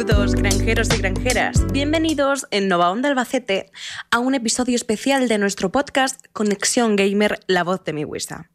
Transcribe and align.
Saludos, 0.07 0.35
granjeros 0.35 0.89
y 0.93 0.97
granjeras. 0.99 1.65
Bienvenidos 1.73 2.45
en 2.51 2.67
Nova 2.67 2.91
Onda 2.91 3.09
Albacete 3.09 3.71
a 4.11 4.19
un 4.19 4.35
episodio 4.35 4.75
especial 4.75 5.27
de 5.27 5.39
nuestro 5.39 5.71
podcast 5.71 6.23
Conexión 6.31 6.95
Gamer, 6.95 7.39
la 7.47 7.63
voz 7.63 7.83
de 7.85 7.93
mi 7.93 8.05
Wisa, 8.05 8.51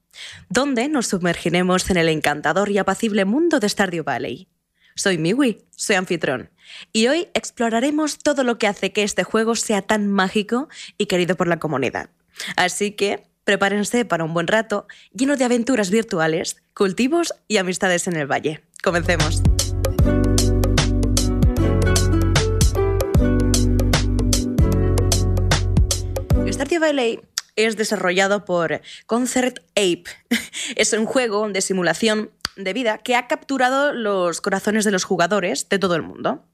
donde 0.49 0.89
nos 0.89 1.09
sumergiremos 1.09 1.91
en 1.91 1.97
el 1.97 2.09
encantador 2.09 2.71
y 2.71 2.79
apacible 2.79 3.25
mundo 3.25 3.59
de 3.59 3.69
Stardew 3.69 4.05
Valley. 4.05 4.49
Soy 4.95 5.19
Miwi, 5.19 5.65
soy 5.75 5.97
anfitrón, 5.97 6.51
y 6.93 7.09
hoy 7.09 7.29
exploraremos 7.35 8.19
todo 8.19 8.45
lo 8.45 8.57
que 8.57 8.69
hace 8.69 8.93
que 8.93 9.03
este 9.03 9.25
juego 9.25 9.57
sea 9.57 9.83
tan 9.83 10.07
mágico 10.07 10.69
y 10.99 11.07
querido 11.07 11.37
por 11.37 11.49
la 11.49 11.59
comunidad. 11.59 12.11
Así 12.55 12.93
que 12.93 13.25
prepárense 13.43 14.05
para 14.05 14.23
un 14.23 14.35
buen 14.35 14.47
rato 14.47 14.87
lleno 15.13 15.37
de 15.37 15.47
aventuras 15.47 15.91
virtuales, 15.91 16.63
cultivos 16.75 17.35
y 17.49 17.57
amistades 17.57 18.07
en 18.07 18.15
el 18.15 18.31
valle. 18.31 18.63
Comencemos. 18.85 19.43
Stardew 26.61 26.81
Valley 26.81 27.21
es 27.57 27.79
desarrollado 27.79 28.45
por 28.45 28.83
Concert 29.07 29.61
Ape. 29.77 30.05
Es 30.77 30.93
un 30.93 31.07
juego 31.07 31.49
de 31.49 31.63
simulación 31.63 32.33
de 32.55 32.75
vida 32.75 32.99
que 32.99 33.17
ha 33.17 33.29
capturado 33.29 33.95
los 33.95 34.43
corazones 34.43 34.85
de 34.85 34.91
los 34.91 35.05
jugadores 35.05 35.71
de 35.71 35.79
todo 35.79 35.95
el 35.95 36.03
mundo. 36.03 36.45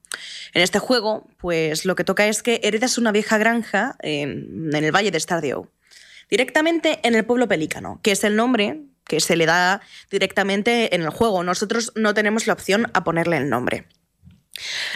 En 0.55 0.63
este 0.63 0.79
juego, 0.79 1.27
pues 1.39 1.85
lo 1.85 1.97
que 1.97 2.05
toca 2.05 2.29
es 2.29 2.45
que 2.45 2.61
heredas 2.63 2.99
una 2.99 3.11
vieja 3.11 3.37
granja 3.37 3.97
en, 3.99 4.71
en 4.73 4.85
el 4.85 4.95
valle 4.95 5.11
de 5.11 5.19
Stardew, 5.19 5.69
directamente 6.31 7.01
en 7.03 7.17
el 7.17 7.25
pueblo 7.25 7.49
pelícano, 7.49 7.99
que 8.05 8.13
es 8.13 8.23
el 8.23 8.37
nombre 8.37 8.83
que 9.09 9.19
se 9.19 9.35
le 9.35 9.45
da 9.45 9.81
directamente 10.09 10.95
en 10.95 11.03
el 11.03 11.11
juego. 11.11 11.43
Nosotros 11.43 11.91
no 11.97 12.15
tenemos 12.15 12.47
la 12.47 12.53
opción 12.53 12.93
a 12.95 13.03
ponerle 13.03 13.39
el 13.39 13.51
nombre. 13.51 13.89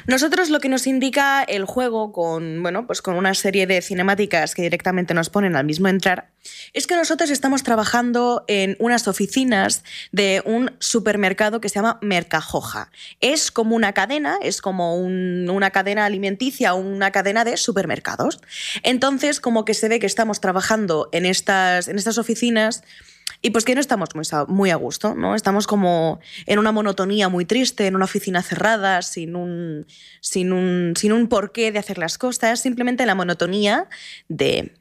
Nosotros 0.07 0.51
lo 0.51 0.61
que 0.61 0.69
nos 0.69 0.87
indica 0.87 1.43
el 1.43 1.65
juego 1.65 2.13
con, 2.13 2.63
bueno, 2.63 2.87
pues 2.87 3.03
con 3.03 3.17
una 3.17 3.35
serie 3.35 3.67
de 3.67 3.83
cinemáticas 3.83 4.55
que 4.55 4.63
directamente 4.63 5.15
nos 5.15 5.31
ponen 5.31 5.57
al 5.57 5.65
mismo 5.65 5.89
entrar, 5.89 6.31
es 6.73 6.87
que 6.87 6.97
nosotros 6.97 7.31
estamos 7.31 7.63
trabajando 7.63 8.45
en 8.49 8.77
unas 8.79 9.07
oficinas 9.09 9.85
de 10.13 10.43
un 10.47 10.73
supermercado 10.79 11.61
que 11.61 11.69
se 11.69 11.75
llama 11.77 11.99
Mercajoja. 12.01 12.91
Es 13.21 13.51
como 13.51 13.77
una 13.77 13.93
cadena, 13.93 14.39
es 14.43 14.63
como 14.63 14.97
un- 14.97 15.49
una 15.51 15.71
cadena 15.71 16.05
alimenticia, 16.07 16.75
una 16.75 17.11
cadena 17.11 17.45
de 17.45 17.57
supermercados. 17.57 18.41
Entonces, 18.83 19.41
como 19.41 19.65
que 19.65 19.75
se 19.75 19.89
ve 19.89 20.01
que 20.01 20.07
estamos 20.07 20.41
trabajando 20.41 21.09
en 21.13 21.27
estas, 21.27 21.89
en 21.89 21.97
estas 21.99 22.19
oficinas 22.19 22.83
y 23.43 23.51
pues 23.51 23.65
que 23.65 23.75
no 23.75 23.81
estamos 23.81 24.11
muy, 24.49 24.71
a 24.71 24.77
gusto, 24.77 25.15
¿no? 25.15 25.35
Estamos 25.35 25.67
como 25.67 26.21
en 26.47 26.59
una 26.59 26.73
monotonía 26.73 27.29
muy 27.29 27.45
triste, 27.45 27.87
en 27.87 27.97
una 27.97 28.05
oficina 28.05 28.43
cerrada, 28.43 29.01
sin 29.03 29.35
un, 29.35 29.87
sin 30.21 30.53
un, 30.53 30.95
sin 30.97 31.13
un 31.13 31.29
porqué 31.29 31.73
de 31.73 31.79
hacer 31.79 31.99
las 31.99 32.19
cosas, 32.19 32.61
simplemente 32.61 33.07
la 33.07 33.15
monotonía 33.15 33.89
de 34.29 34.75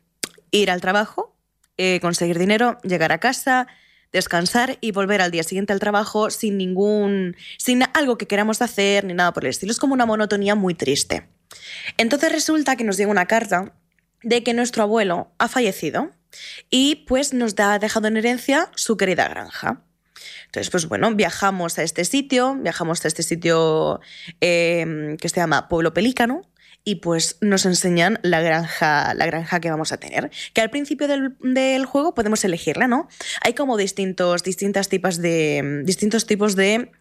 ir 0.51 0.71
al 0.71 0.81
trabajo, 0.81 1.35
eh, 1.77 1.99
conseguir 2.01 2.37
dinero, 2.37 2.77
llegar 2.83 3.13
a 3.13 3.19
casa, 3.19 3.67
descansar 4.11 4.77
y 4.81 4.91
volver 4.91 5.21
al 5.21 5.31
día 5.31 5.43
siguiente 5.43 5.71
al 5.71 5.79
trabajo 5.79 6.29
sin 6.29 6.57
ningún, 6.57 7.37
sin 7.57 7.83
algo 7.93 8.17
que 8.17 8.27
queramos 8.27 8.61
hacer 8.61 9.05
ni 9.05 9.13
nada 9.13 9.31
por 9.31 9.45
el 9.45 9.51
estilo. 9.51 9.71
Es 9.71 9.79
como 9.79 9.93
una 9.93 10.05
monotonía 10.05 10.55
muy 10.55 10.73
triste. 10.73 11.29
Entonces 11.97 12.31
resulta 12.31 12.75
que 12.75 12.83
nos 12.83 12.97
llega 12.97 13.11
una 13.11 13.25
carta 13.25 13.73
de 14.21 14.43
que 14.43 14.53
nuestro 14.53 14.83
abuelo 14.83 15.31
ha 15.37 15.47
fallecido 15.47 16.11
y 16.69 17.05
pues 17.07 17.33
nos 17.33 17.53
ha 17.59 17.79
dejado 17.79 18.07
en 18.07 18.17
herencia 18.17 18.69
su 18.75 18.97
querida 18.97 19.27
granja. 19.27 19.83
Entonces, 20.45 20.69
pues 20.69 20.87
bueno, 20.87 21.13
viajamos 21.15 21.77
a 21.77 21.83
este 21.83 22.05
sitio, 22.05 22.55
viajamos 22.55 23.03
a 23.05 23.07
este 23.07 23.23
sitio 23.23 23.99
eh, 24.41 25.15
que 25.19 25.29
se 25.29 25.35
llama 25.35 25.67
Pueblo 25.67 25.93
Pelícano 25.93 26.41
y 26.83 26.95
pues 26.95 27.37
nos 27.41 27.65
enseñan 27.65 28.19
la 28.23 28.41
granja, 28.41 29.13
la 29.13 29.25
granja 29.25 29.59
que 29.59 29.69
vamos 29.69 29.91
a 29.91 29.97
tener. 29.97 30.31
Que 30.53 30.61
al 30.61 30.69
principio 30.69 31.07
del, 31.07 31.35
del 31.39 31.85
juego 31.85 32.13
podemos 32.13 32.43
elegirla, 32.43 32.87
¿no? 32.87 33.07
Hay 33.41 33.53
como 33.53 33.77
distintos, 33.77 34.43
distintas 34.43 34.89
tipas 34.89 35.21
de, 35.21 35.81
distintos 35.83 36.25
tipos 36.25 36.55
de 36.55 36.91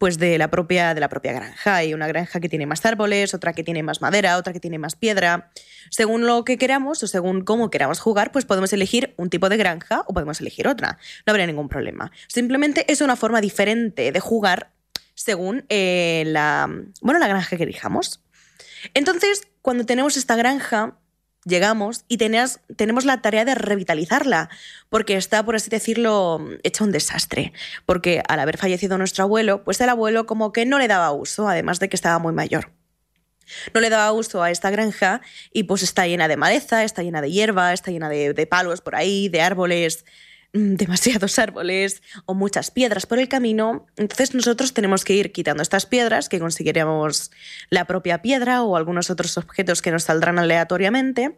pues 0.00 0.16
de 0.16 0.38
la 0.38 0.50
propia 0.50 0.94
de 0.94 1.00
la 1.00 1.10
propia 1.10 1.34
granja. 1.34 1.76
Hay 1.76 1.92
una 1.92 2.08
granja 2.08 2.40
que 2.40 2.48
tiene 2.48 2.64
más 2.64 2.86
árboles, 2.86 3.34
otra 3.34 3.52
que 3.52 3.62
tiene 3.62 3.82
más 3.82 4.00
madera, 4.00 4.38
otra 4.38 4.54
que 4.54 4.58
tiene 4.58 4.78
más 4.78 4.96
piedra. 4.96 5.50
Según 5.90 6.26
lo 6.26 6.42
que 6.42 6.56
queramos 6.56 7.02
o 7.02 7.06
según 7.06 7.44
cómo 7.44 7.68
queramos 7.68 8.00
jugar, 8.00 8.32
pues 8.32 8.46
podemos 8.46 8.72
elegir 8.72 9.12
un 9.18 9.28
tipo 9.28 9.50
de 9.50 9.58
granja 9.58 10.02
o 10.06 10.14
podemos 10.14 10.40
elegir 10.40 10.68
otra. 10.68 10.96
No 11.26 11.32
habría 11.32 11.46
ningún 11.46 11.68
problema. 11.68 12.10
Simplemente 12.28 12.90
es 12.90 13.02
una 13.02 13.14
forma 13.14 13.42
diferente 13.42 14.10
de 14.10 14.20
jugar 14.20 14.72
según 15.14 15.66
eh, 15.68 16.22
la, 16.28 16.66
bueno, 17.02 17.20
la 17.20 17.28
granja 17.28 17.58
que 17.58 17.64
elijamos. 17.64 18.22
Entonces, 18.94 19.48
cuando 19.60 19.84
tenemos 19.84 20.16
esta 20.16 20.34
granja, 20.34 20.96
llegamos 21.44 22.04
y 22.08 22.16
tenías- 22.18 22.60
tenemos 22.76 23.04
la 23.04 23.22
tarea 23.22 23.44
de 23.44 23.54
revitalizarla, 23.54 24.48
porque 24.88 25.16
está, 25.16 25.42
por 25.44 25.56
así 25.56 25.70
decirlo, 25.70 26.40
hecha 26.62 26.84
un 26.84 26.92
desastre. 26.92 27.52
Porque 27.86 28.22
al 28.28 28.40
haber 28.40 28.58
fallecido 28.58 28.98
nuestro 28.98 29.24
abuelo, 29.24 29.64
pues 29.64 29.80
el 29.80 29.88
abuelo 29.88 30.26
como 30.26 30.52
que 30.52 30.66
no 30.66 30.78
le 30.78 30.88
daba 30.88 31.12
uso, 31.12 31.48
además 31.48 31.80
de 31.80 31.88
que 31.88 31.96
estaba 31.96 32.18
muy 32.18 32.32
mayor. 32.32 32.70
No 33.74 33.80
le 33.80 33.90
daba 33.90 34.12
uso 34.12 34.42
a 34.42 34.50
esta 34.50 34.70
granja 34.70 35.22
y 35.52 35.64
pues 35.64 35.82
está 35.82 36.06
llena 36.06 36.28
de 36.28 36.36
maleza, 36.36 36.84
está 36.84 37.02
llena 37.02 37.20
de 37.20 37.32
hierba, 37.32 37.72
está 37.72 37.90
llena 37.90 38.08
de, 38.08 38.32
de 38.32 38.46
palos 38.46 38.80
por 38.80 38.94
ahí, 38.94 39.28
de 39.28 39.40
árboles, 39.40 40.04
demasiados 40.52 41.38
árboles 41.38 42.02
o 42.26 42.34
muchas 42.34 42.70
piedras 42.70 43.06
por 43.06 43.18
el 43.18 43.28
camino. 43.28 43.86
Entonces 43.96 44.34
nosotros 44.34 44.74
tenemos 44.74 45.04
que 45.04 45.14
ir 45.14 45.32
quitando 45.32 45.62
estas 45.62 45.86
piedras, 45.86 46.28
que 46.28 46.40
conseguiremos 46.40 47.30
la 47.70 47.84
propia 47.84 48.22
piedra 48.22 48.62
o 48.62 48.76
algunos 48.76 49.10
otros 49.10 49.36
objetos 49.38 49.82
que 49.82 49.92
nos 49.92 50.04
saldrán 50.04 50.38
aleatoriamente, 50.38 51.36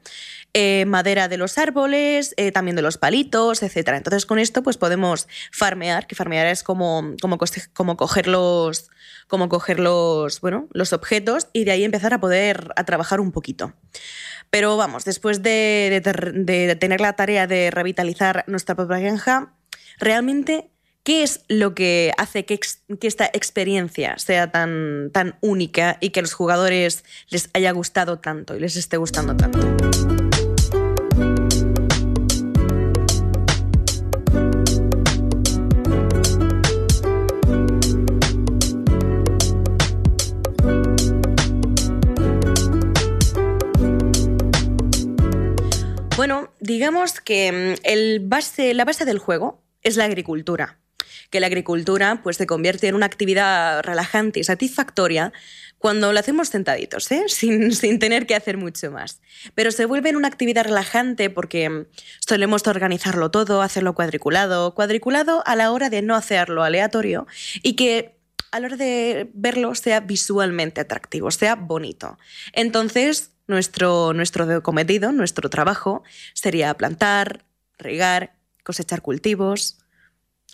eh, 0.55 0.85
madera 0.87 1.29
de 1.29 1.39
los 1.39 1.57
árboles, 1.57 2.35
eh, 2.37 2.53
también 2.53 2.77
de 2.77 2.83
los 2.83 2.99
palitos, 2.99 3.63
etc. 3.63 3.89
Entonces 3.95 4.27
con 4.27 4.39
esto 4.39 4.63
pues 4.63 4.77
podemos 4.77 5.27
farmear, 5.51 6.07
que 6.07 6.15
farmear 6.15 6.47
es 6.47 6.63
como, 6.63 7.15
como, 7.21 7.39
como 7.73 7.97
coger 7.97 8.27
los 8.27 8.91
como 9.29 9.49
coger 9.49 9.81
los, 9.81 10.43
bueno, 10.43 10.69
los 10.73 10.93
objetos 10.93 11.49
y 11.55 11.65
de 11.65 11.71
ahí 11.71 11.85
empezar 11.85 12.13
a 12.13 12.21
poder 12.21 12.71
a 12.77 12.85
trabajar 12.85 13.19
un 13.19 13.33
poquito. 13.33 13.73
Pero 14.51 14.77
vamos, 14.77 15.07
después 15.07 15.43
de, 15.43 16.77
tener 16.79 17.01
la 17.01 17.15
tarea 17.15 17.47
de 17.47 17.71
revitalizar 17.71 18.45
nuestra 18.47 18.75
propia 18.75 18.99
granja, 18.99 19.55
realmente, 19.99 20.69
¿qué 21.03 21.23
es 21.23 21.45
lo 21.49 21.75
que 21.75 22.13
hace 22.19 22.45
que 22.45 22.61
esta 23.01 23.25
experiencia 23.33 24.19
sea 24.19 24.53
tan, 24.53 25.09
tan 25.15 25.39
única 25.41 25.97
y 26.01 26.11
que 26.11 26.21
a 26.21 26.23
los 26.23 26.35
jugadores 26.35 27.03
les 27.31 27.49
haya 27.55 27.71
gustado 27.71 28.19
tanto 28.19 28.55
y 28.55 28.61
les 28.61 28.77
esté 28.77 28.99
gustando 28.99 29.35
tanto? 29.35 30.22
Digamos 46.61 47.21
que 47.21 47.77
mm, 47.85 48.77
la 48.77 48.85
base 48.85 49.05
del 49.05 49.19
juego 49.19 49.63
es 49.83 49.97
la 49.97 50.05
agricultura. 50.05 50.79
Que 51.31 51.41
la 51.41 51.47
agricultura 51.47 52.21
pues, 52.23 52.37
se 52.37 52.47
convierte 52.47 52.89
en 52.89 52.95
una 52.95 53.07
actividad 53.07 53.83
relajante 53.83 54.41
y 54.41 54.45
satisfactoria 54.45 55.33
cuando 55.79 56.13
lo 56.13 56.21
hacemos 56.21 56.49
sentaditos, 56.49 57.11
¿eh? 57.11 57.25
sin, 57.29 57.73
sin 57.73 57.99
tener 57.99 58.27
que 58.27 58.37
hacer 58.37 58.57
mucho 58.57 58.91
más. 58.91 59.21
Pero 59.55 59.73
se 59.73 59.85
vuelve 59.85 60.11
en 60.11 60.17
una 60.17 60.29
actividad 60.29 60.65
relajante 60.65 61.29
porque 61.29 61.69
mm, 61.69 61.87
solemos 62.27 62.67
organizarlo 62.67 63.31
todo, 63.31 63.63
hacerlo 63.63 63.95
cuadriculado, 63.95 64.75
cuadriculado 64.75 65.43
a 65.47 65.57
la 65.57 65.73
hora 65.73 65.91
de 65.91 66.03
no 66.03 66.15
hacerlo 66.15 66.63
aleatorio 66.63 67.27
y 67.63 67.75
que 67.75 68.17
a 68.53 68.61
la 68.61 68.67
hora 68.67 68.77
de 68.77 69.31
verlo 69.35 69.75
sea 69.75 70.01
visualmente 70.01 70.81
atractivo, 70.81 71.31
sea 71.31 71.57
bonito. 71.57 72.19
Entonces, 72.53 73.32
nuestro, 73.47 74.13
nuestro 74.13 74.63
cometido, 74.63 75.13
nuestro 75.13 75.51
trabajo 75.51 76.03
sería 76.35 76.75
plantar, 76.75 77.45
regar, 77.79 78.35
cosechar 78.65 79.03
cultivos, 79.03 79.83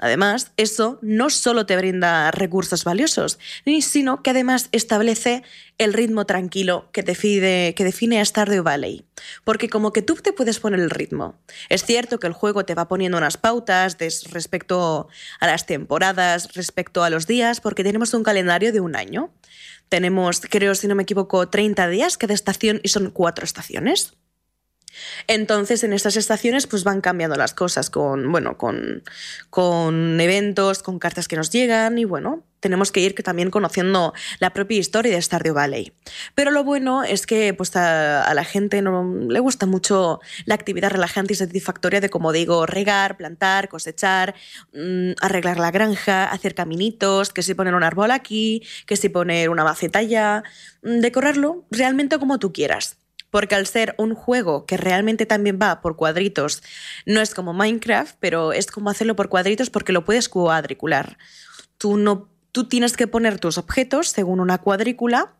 Además, 0.01 0.53
eso 0.57 1.01
no 1.03 1.29
solo 1.29 1.67
te 1.67 1.77
brinda 1.77 2.31
recursos 2.31 2.85
valiosos, 2.85 3.41
sino 3.81 4.23
que 4.23 4.31
además 4.31 4.69
establece 4.71 5.43
el 5.77 5.93
ritmo 5.93 6.25
tranquilo 6.25 6.89
que 6.93 7.03
define, 7.03 7.75
que 7.77 7.83
define 7.83 8.21
a 8.21 8.25
Stardew 8.25 8.63
Valley. 8.63 9.05
Porque 9.43 9.69
como 9.69 9.93
que 9.93 10.03
tú 10.03 10.15
te 10.15 10.33
puedes 10.33 10.61
poner 10.61 10.79
el 10.79 10.91
ritmo. 10.91 11.41
Es 11.69 11.85
cierto 11.85 12.21
que 12.21 12.29
el 12.29 12.33
juego 12.33 12.65
te 12.65 12.77
va 12.77 12.87
poniendo 12.87 13.19
unas 13.19 13.37
pautas 13.37 13.97
respecto 14.31 15.09
a 15.41 15.47
las 15.49 15.67
temporadas, 15.67 16.55
respecto 16.55 17.03
a 17.03 17.11
los 17.11 17.27
días, 17.27 17.61
porque 17.61 17.83
tenemos 17.83 18.15
un 18.15 18.23
calendario 18.23 18.73
de 18.73 18.81
un 18.81 18.95
año. 18.95 19.33
Tenemos, 19.89 20.41
creo, 20.41 20.75
si 20.75 20.87
no 20.87 20.95
me 20.95 21.05
equivoco, 21.05 21.49
30 21.49 21.89
días 21.89 22.19
cada 22.19 22.35
estación 22.35 22.81
y 22.83 22.89
son 22.89 23.11
cuatro 23.11 23.45
estaciones. 23.45 24.17
Entonces, 25.27 25.85
en 25.85 25.93
estas 25.93 26.17
estaciones, 26.17 26.67
pues 26.67 26.85
van 26.85 27.01
cambiando 27.01 27.37
las 27.37 27.55
cosas 27.55 27.91
con, 27.91 28.31
bueno, 28.31 28.57
con, 28.57 29.03
con 29.51 30.21
eventos, 30.21 30.83
con 30.83 30.99
cartas 30.99 31.29
que 31.29 31.37
nos 31.37 31.51
llegan 31.51 31.99
y 31.99 32.05
bueno, 32.05 32.45
tenemos 32.61 32.91
que 32.91 33.01
ir 33.01 33.15
también 33.23 33.51
conociendo 33.51 34.13
la 34.41 34.51
propia 34.53 34.79
historia 34.79 35.13
de 35.13 35.23
Stardew 35.23 35.55
Valley. 35.55 35.93
Pero 36.35 36.51
lo 36.51 36.65
bueno 36.65 37.05
es 37.05 37.27
que 37.27 37.55
pues, 37.55 37.75
a, 37.77 38.33
la 38.35 38.45
gente 38.45 38.83
no 38.83 39.05
le 39.29 39.41
gusta 39.41 39.67
mucho 39.67 40.21
la 40.45 40.55
actividad 40.55 40.91
relajante 40.91 41.35
y 41.35 41.37
satisfactoria 41.37 42.01
de, 42.01 42.11
como 42.11 42.33
digo, 42.33 42.67
regar, 42.67 43.17
plantar, 43.17 43.69
cosechar, 43.69 44.35
mm, 44.73 45.13
arreglar 45.21 45.59
la 45.59 45.71
granja, 45.71 46.25
hacer 46.25 46.55
caminitos, 46.55 47.33
que 47.33 47.43
si 47.43 47.55
poner 47.55 47.75
un 47.75 47.85
árbol 47.85 48.11
aquí, 48.11 48.63
que 48.87 48.97
si 48.97 49.09
poner 49.09 49.51
una 49.51 49.65
maceta 49.65 50.01
allá, 50.01 50.43
mm, 50.83 51.01
decorarlo 51.01 51.65
realmente 51.71 52.19
como 52.19 52.39
tú 52.39 52.53
quieras 52.53 52.97
porque 53.31 53.55
al 53.55 53.67
ser 53.67 53.95
un 53.99 54.15
juego 54.15 54.67
que 54.67 54.77
realmente 54.77 55.27
también 55.27 55.59
va 55.61 55.81
por 55.81 55.97
cuadritos, 55.97 56.63
no 57.07 57.21
es 57.21 57.35
como 57.35 57.53
Minecraft, 57.53 58.17
pero 58.21 58.53
es 58.53 58.67
como 58.67 58.91
hacerlo 58.91 59.17
por 59.17 59.29
cuadritos 59.29 59.71
porque 59.71 59.93
lo 59.93 60.05
puedes 60.05 60.29
cuadricular. 60.29 61.19
Tú, 61.77 61.97
no, 61.97 62.29
tú 62.53 62.69
tienes 62.69 62.97
que 62.97 63.07
poner 63.07 63.39
tus 63.39 63.59
objetos 63.59 64.09
según 64.09 64.41
una 64.41 64.59
cuadrícula 64.59 65.35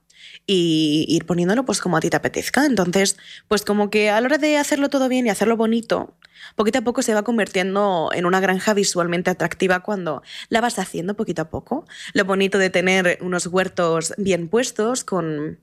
y 0.47 1.05
ir 1.09 1.27
poniéndolo 1.27 1.65
pues 1.65 1.81
como 1.81 1.97
a 1.97 2.01
ti 2.01 2.11
te 2.11 2.17
apetezca. 2.17 2.67
Entonces, 2.67 3.17
pues 3.49 3.65
como 3.65 3.91
que 3.91 4.11
a 4.11 4.21
la 4.21 4.27
hora 4.27 4.39
de 4.39 4.57
hacerlo 4.57 4.89
todo 4.89 5.09
bien 5.09 5.27
y 5.27 5.31
hacerlo 5.31 5.57
bonito, 5.57 6.17
poquito 6.57 6.79
a 6.79 6.83
poco 6.83 7.03
se 7.03 7.15
va 7.15 7.23
convirtiendo 7.23 8.11
en 8.13 8.27
una 8.27 8.41
granja 8.41 8.75
visualmente 8.75 9.31
atractiva 9.31 9.81
cuando 9.81 10.23
la 10.49 10.61
vas 10.61 10.79
haciendo 10.79 11.15
poquito 11.15 11.43
a 11.43 11.51
poco. 11.51 11.87
Lo 12.13 12.25
bonito 12.25 12.59
de 12.59 12.71
tener 12.71 13.19
unos 13.21 13.47
huertos 13.47 14.15
bien 14.17 14.49
puestos 14.49 15.05
con 15.05 15.59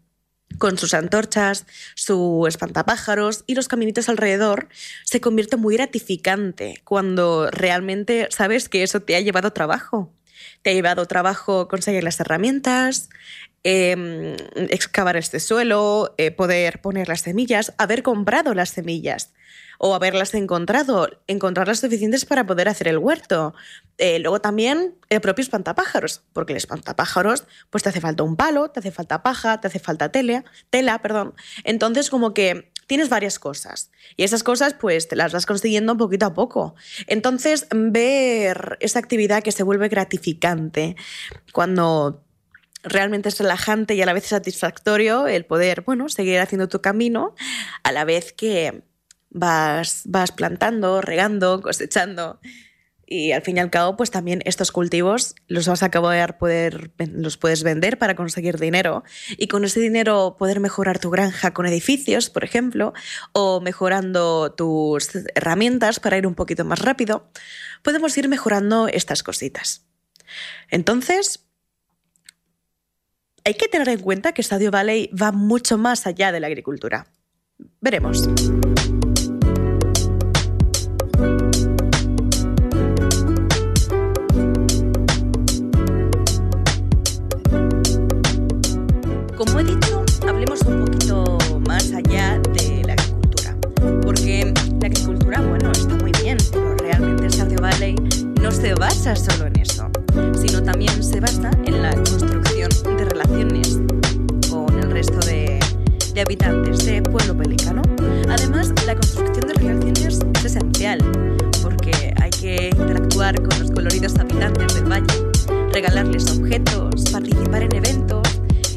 con 0.58 0.78
sus 0.78 0.94
antorchas, 0.94 1.66
su 1.96 2.46
espantapájaros 2.48 3.44
y 3.48 3.56
los 3.56 3.68
caminitos 3.68 4.10
alrededor, 4.10 4.68
se 5.04 5.22
convierte 5.22 5.58
muy 5.58 5.76
gratificante 5.76 6.82
cuando 6.84 7.50
realmente 7.52 8.28
sabes 8.32 8.70
que 8.70 8.84
eso 8.84 9.02
te 9.02 9.16
ha 9.16 9.22
llevado 9.22 9.52
trabajo. 9.52 10.12
Te 10.62 10.72
ha 10.72 10.74
llevado 10.74 11.06
trabajo 11.06 11.68
conseguir 11.68 12.04
las 12.04 12.20
herramientas, 12.20 13.10
em, 13.64 14.36
excavar 14.56 15.18
este 15.18 15.40
suelo, 15.40 16.14
eh, 16.18 16.32
poder 16.32 16.82
poner 16.82 17.08
las 17.08 17.22
semillas, 17.22 17.74
haber 17.78 18.04
comprado 18.04 18.54
las 18.54 18.70
semillas 18.70 19.32
o 19.86 19.94
haberlas 19.94 20.34
encontrado, 20.34 21.08
encontrar 21.28 21.68
las 21.68 21.80
suficientes 21.80 22.26
para 22.26 22.48
poder 22.48 22.68
hacer 22.68 22.88
el 22.88 22.98
huerto. 22.98 23.54
Eh, 24.00 24.18
luego 24.18 24.42
también 24.42 24.96
el 25.10 25.22
propio 25.22 25.44
espantapájaros, 25.44 26.24
porque 26.34 26.54
el 26.54 26.58
espantapájaros 26.58 27.44
pues 27.70 27.84
te 27.84 27.90
hace 27.90 28.02
falta 28.02 28.24
un 28.24 28.36
palo, 28.36 28.72
te 28.72 28.80
hace 28.80 28.90
falta 28.90 29.22
paja, 29.22 29.62
te 29.62 29.68
hace 29.68 29.78
falta 29.78 30.10
tela, 30.12 30.44
tela, 30.72 31.04
perdón. 31.04 31.36
Entonces 31.64 32.10
como 32.10 32.34
que 32.34 32.72
tienes 32.88 33.10
varias 33.10 33.38
cosas 33.38 33.92
y 34.18 34.24
esas 34.24 34.42
cosas 34.42 34.74
pues 34.74 35.08
te 35.08 35.16
las 35.16 35.34
vas 35.34 35.46
consiguiendo 35.46 35.96
poquito 35.98 36.26
a 36.26 36.34
poco. 36.34 36.74
Entonces 37.06 37.68
ver 37.70 38.80
esa 38.80 38.98
actividad 38.98 39.44
que 39.44 39.52
se 39.52 39.62
vuelve 39.62 39.88
gratificante 39.88 40.96
cuando 41.54 42.24
realmente 42.82 43.30
es 43.30 43.38
relajante 43.38 43.94
y 43.94 44.02
a 44.02 44.08
la 44.08 44.14
vez 44.14 44.26
satisfactorio 44.26 45.28
el 45.28 45.46
poder, 45.46 45.82
bueno, 45.82 46.10
seguir 46.10 46.40
haciendo 46.40 46.70
tu 46.70 46.82
camino 46.82 47.36
a 47.84 47.92
la 47.92 48.04
vez 48.04 48.34
que 48.34 48.84
vas, 49.36 50.04
vas 50.06 50.32
plantando, 50.32 51.02
regando, 51.02 51.62
cosechando. 51.62 52.40
Y 53.08 53.34
al 53.34 53.44
fin 53.44 53.58
y 53.58 53.60
al 53.60 53.70
cabo, 53.70 53.96
pues 53.98 54.10
también 54.10 54.42
estos 54.46 54.72
cultivos 54.72 55.36
los 55.48 55.68
vas 55.68 55.84
a 55.84 55.88
acabar 55.88 56.40
poder, 56.40 56.92
los 56.98 57.38
puedes 57.38 57.62
vender 57.62 58.00
para 58.00 58.16
conseguir 58.16 58.58
dinero. 58.58 59.04
Y 59.38 59.48
con 59.48 59.64
ese 59.64 59.80
dinero 59.80 60.38
poder 60.40 60.60
mejorar 60.60 60.98
tu 60.98 61.12
granja 61.12 61.54
con 61.54 61.68
edificios, 61.68 62.32
por 62.32 62.44
ejemplo, 62.44 62.94
o 63.32 63.62
mejorando 63.62 64.54
tus 64.54 65.10
herramientas 65.36 66.00
para 66.00 66.18
ir 66.18 66.26
un 66.26 66.34
poquito 66.34 66.66
más 66.66 66.80
rápido. 66.80 67.30
Podemos 67.84 68.18
ir 68.18 68.28
mejorando 68.28 68.88
estas 68.88 69.22
cositas. 69.22 69.86
Entonces, 70.72 71.46
hay 73.44 73.54
que 73.54 73.68
tener 73.68 73.90
en 73.90 74.00
cuenta 74.00 74.32
que 74.32 74.42
Stadio 74.42 74.72
Valley 74.72 75.12
va 75.14 75.32
mucho 75.32 75.78
más 75.78 76.08
allá 76.08 76.32
de 76.32 76.40
la 76.40 76.48
agricultura. 76.48 77.06
Veremos. 77.82 78.28
Se 98.56 98.74
basa 98.74 99.16
solo 99.16 99.48
en 99.48 99.60
eso, 99.60 99.90
sino 100.34 100.64
también 100.64 101.04
se 101.04 101.20
basa 101.20 101.52
en 101.66 101.82
la 101.82 101.94
construcción 101.94 102.70
de 102.98 103.06
relaciones 103.06 103.80
con 104.50 104.74
el 104.80 104.92
resto 104.92 105.20
de, 105.26 105.60
de 106.14 106.22
habitantes 106.22 106.86
de 106.86 107.02
Pueblo 107.02 107.38
Pelicano. 107.38 107.82
Además, 108.30 108.72
la 108.86 108.96
construcción 108.96 109.48
de 109.48 109.54
relaciones 109.56 110.20
es 110.36 110.46
esencial, 110.46 111.00
porque 111.62 112.14
hay 112.22 112.30
que 112.30 112.70
interactuar 112.70 113.36
con 113.42 113.60
los 113.60 113.72
coloridos 113.72 114.16
habitantes 114.18 114.74
del 114.74 114.86
valle, 114.86 115.06
regalarles 115.74 116.32
objetos, 116.32 117.04
participar 117.12 117.64
en 117.64 117.76
eventos 117.76 118.24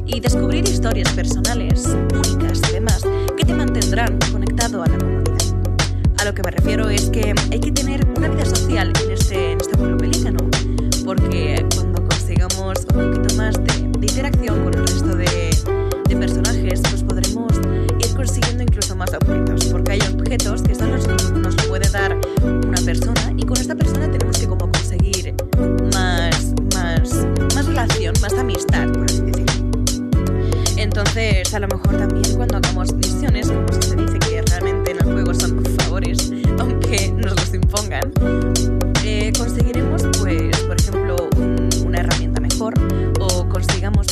y 0.04 0.18
descubrir 0.18 0.68
historias 0.68 1.10
personales, 1.12 1.86
únicas 2.12 2.60
y 2.68 2.72
demás, 2.72 3.02
que 3.36 3.44
te 3.44 3.54
mantendrán 3.54 4.18
conectado 4.32 4.82
a 4.82 4.88
la 4.88 4.98
comunidad. 4.98 5.38
A 6.18 6.24
lo 6.24 6.34
que 6.34 6.42
me 6.42 6.50
refiero 6.50 6.90
es 6.90 7.10
que 7.10 7.32
hay 7.52 7.60
que 7.60 7.70
tener 7.70 8.04
una 8.16 8.28
vida 8.28 8.44
social 8.44 8.92
en 9.04 9.12
en 9.30 9.60
este 9.60 9.76
pueblo 9.76 9.96
pelícano, 9.98 10.38
porque 11.04 11.66
cuando 11.74 12.02
consigamos 12.08 12.78
un 12.94 13.12
poquito 13.12 13.34
más 13.36 13.54
de, 13.64 14.06
interacción 14.06 14.64
con 14.64 14.74
el 14.74 14.86
resto 14.86 15.14
de, 15.14 15.50
de, 16.08 16.16
personajes, 16.16 16.80
pues 16.88 17.02
podremos 17.02 17.52
ir 17.98 18.14
consiguiendo 18.16 18.62
incluso 18.62 18.96
más 18.96 19.12
objetos, 19.12 19.66
porque 19.66 19.92
hay 19.92 20.00
objetos 20.00 20.62
que 20.62 20.74
solo 20.74 20.96
nos, 20.96 21.32
nos 21.32 21.56
puede 21.66 21.88
dar 21.90 22.18
una 22.42 22.80
persona 22.84 23.32
y 23.36 23.44
con 23.44 23.56
esta 23.58 23.74
persona 23.74 24.10
tenemos 24.10 24.38
que 24.38 24.46
como 24.46 24.70
conseguir 24.70 25.34
más, 25.94 26.54
más, 26.74 27.26
más 27.54 27.66
relación, 27.66 28.14
más 28.20 28.32
amistad, 28.34 28.88
por 28.92 29.04
así 29.04 29.20
decirlo. 29.20 29.48
Entonces, 30.76 31.52
a 31.52 31.58
lo 31.58 31.68
mejor 31.68 31.96
también 31.98 32.36
cuando 32.36 32.56
hagamos 32.56 32.92
misiones, 32.94 33.48
como 33.48 33.66
se 33.72 33.96
dice 33.96 34.18
que 34.20 34.42
realmente 34.42 34.92
en 34.92 34.98
el 34.98 35.04
juego 35.04 35.34
son 35.34 35.62
favores, 35.80 36.32
aunque 36.58 37.12
nos 37.12 37.34
los 37.34 37.52
impongan, 37.52 38.12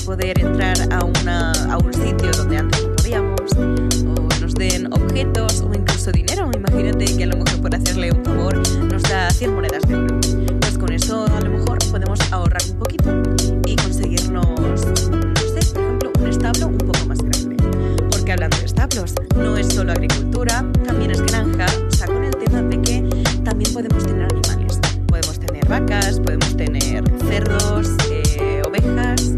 poder 0.07 0.39
entrar 0.39 0.77
a, 0.93 1.05
una, 1.05 1.53
a 1.71 1.79
un 1.79 1.93
sitio 1.93 2.31
donde 2.37 2.59
antes 2.59 2.83
no 2.83 2.95
podíamos, 2.95 3.53
o 3.57 4.41
nos 4.41 4.55
den 4.55 4.87
objetos 4.93 5.61
o 5.61 5.75
incluso 5.75 6.13
dinero. 6.13 6.51
Imagínate 6.55 7.05
que 7.05 7.25
a 7.25 7.27
lo 7.27 7.37
mejor 7.37 7.61
por 7.61 7.75
hacerle 7.75 8.13
un 8.13 8.25
favor 8.25 8.57
nos 8.57 9.03
da 9.03 9.29
100 9.31 9.55
monedas 9.55 9.83
de 9.89 9.97
oro. 9.97 10.21
Pues 10.61 10.79
con 10.79 10.93
eso 10.93 11.27
a 11.27 11.41
lo 11.41 11.51
mejor 11.51 11.79
podemos 11.91 12.21
ahorrar 12.33 12.63
un 12.71 12.79
poquito 12.79 13.23
y 13.67 13.77
conseguirnos 13.77 14.47
un 16.65 16.79
poco 16.79 17.07
más 17.07 17.19
grande. 17.19 17.57
Porque 18.11 18.33
hablando 18.33 18.57
de 18.59 18.65
establos, 18.65 19.15
no 19.37 19.57
es 19.57 19.75
solo 19.75 19.93
agricultura, 19.93 20.65
también 20.87 21.11
es 21.11 21.21
granja, 21.23 21.67
o 21.87 21.91
sea, 21.91 22.07
con 22.07 22.25
el 22.25 22.35
tema 22.37 22.63
de 22.63 22.81
que 22.83 23.03
también 23.45 23.73
podemos 23.73 24.05
tener 24.05 24.25
animales. 24.25 24.81
Podemos 25.07 25.39
tener 25.39 25.67
vacas, 25.69 26.21
podemos 26.21 26.57
tener 26.57 27.05
cerdos, 27.29 27.89
eh, 28.11 28.63
ovejas, 28.67 29.33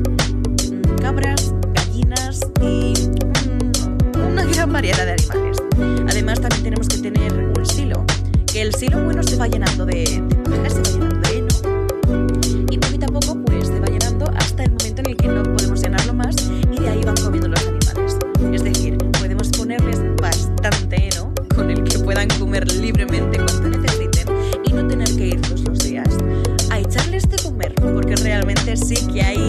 cabras, 1.08 1.54
gallinas 1.72 2.40
y 2.60 2.92
mm, 2.92 4.30
una 4.30 4.44
gran 4.44 4.70
variedad 4.70 5.06
de 5.06 5.12
animales. 5.12 5.56
Además, 6.06 6.38
también 6.38 6.62
tenemos 6.64 6.86
que 6.86 6.98
tener 6.98 7.32
un 7.32 7.64
silo, 7.64 8.04
que 8.52 8.60
el 8.60 8.74
silo 8.74 9.02
bueno 9.04 9.22
se 9.22 9.36
va 9.36 9.48
llenando 9.48 9.86
de, 9.86 9.94
de 9.94 10.70
se 10.70 10.82
va 10.82 10.90
llenando 10.90 11.28
de 11.30 11.38
heno 11.38 11.48
y 12.70 12.76
poquito 12.76 13.06
a 13.06 13.08
poco 13.08 13.42
pues 13.42 13.68
se 13.68 13.80
va 13.80 13.86
llenando 13.86 14.30
hasta 14.36 14.64
el 14.64 14.70
momento 14.72 15.00
en 15.00 15.06
el 15.06 15.16
que 15.16 15.28
no 15.28 15.42
podemos 15.44 15.80
llenarlo 15.80 16.12
más 16.12 16.36
ahí 16.86 17.00
van 17.02 17.16
comiendo 17.16 17.48
los 17.48 17.66
animales. 17.66 18.16
Es 18.52 18.64
decir, 18.64 18.98
podemos 19.18 19.48
ponerles 19.48 20.00
bastante 20.20 21.08
heno 21.08 21.32
con 21.54 21.70
el 21.70 21.84
que 21.84 21.98
puedan 22.00 22.28
comer 22.38 22.70
libremente 22.70 23.38
cuando 23.38 23.78
necesiten 23.78 24.28
y 24.62 24.72
no 24.74 24.86
tener 24.86 25.08
que 25.16 25.28
ir 25.28 25.40
todos 25.40 25.62
los 25.62 25.78
días 25.78 26.18
sí 28.76 28.96
que 29.12 29.22
hay 29.22 29.47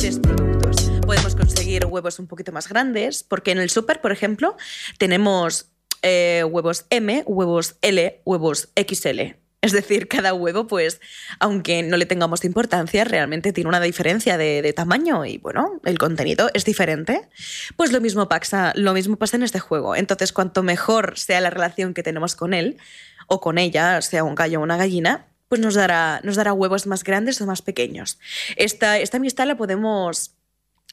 productos. 0.00 0.90
Podemos 1.04 1.36
conseguir 1.36 1.84
huevos 1.84 2.18
un 2.18 2.26
poquito 2.26 2.52
más 2.52 2.68
grandes, 2.68 3.22
porque 3.22 3.50
en 3.50 3.58
el 3.58 3.68
súper, 3.68 4.00
por 4.00 4.12
ejemplo, 4.12 4.56
tenemos 4.96 5.66
eh, 6.02 6.42
huevos 6.48 6.86
M, 6.88 7.22
huevos 7.26 7.76
L, 7.82 8.22
huevos 8.24 8.70
XL. 8.74 9.36
Es 9.60 9.72
decir, 9.72 10.08
cada 10.08 10.32
huevo, 10.32 10.66
pues, 10.66 11.02
aunque 11.38 11.82
no 11.82 11.98
le 11.98 12.06
tengamos 12.06 12.46
importancia, 12.46 13.04
realmente 13.04 13.52
tiene 13.52 13.68
una 13.68 13.80
diferencia 13.80 14.38
de, 14.38 14.72
tamaño 14.72 15.26
y, 15.26 15.36
bueno, 15.36 15.82
el 15.84 15.98
contenido 15.98 16.48
es 16.54 16.64
diferente. 16.64 17.28
Pues 17.76 17.92
lo 17.92 18.00
mismo, 18.00 18.26
pasa, 18.26 18.72
lo 18.76 18.94
mismo 18.94 19.16
pasa 19.16 19.36
en 19.36 19.42
este 19.42 19.58
juego. 19.58 19.96
Entonces, 19.96 20.32
cuanto 20.32 20.62
mejor 20.62 21.18
sea 21.18 21.42
la 21.42 21.50
relación 21.50 21.92
que 21.92 22.02
tenemos 22.02 22.36
con 22.36 22.54
él 22.54 22.78
o 23.26 23.42
con 23.42 23.58
ella, 23.58 24.00
sea 24.00 24.24
un 24.24 24.34
gallo 24.34 24.60
o 24.60 24.62
una 24.62 24.78
gallina, 24.78 25.26
pues 25.50 25.60
nos 25.60 25.74
dará, 25.74 26.20
nos 26.22 26.36
dará 26.36 26.52
huevos 26.52 26.86
más 26.86 27.02
grandes 27.02 27.40
o 27.40 27.46
más 27.46 27.60
pequeños. 27.60 28.20
Esta, 28.54 28.98
esta 28.98 29.16
amistad 29.16 29.48
la 29.48 29.56
podemos 29.56 30.36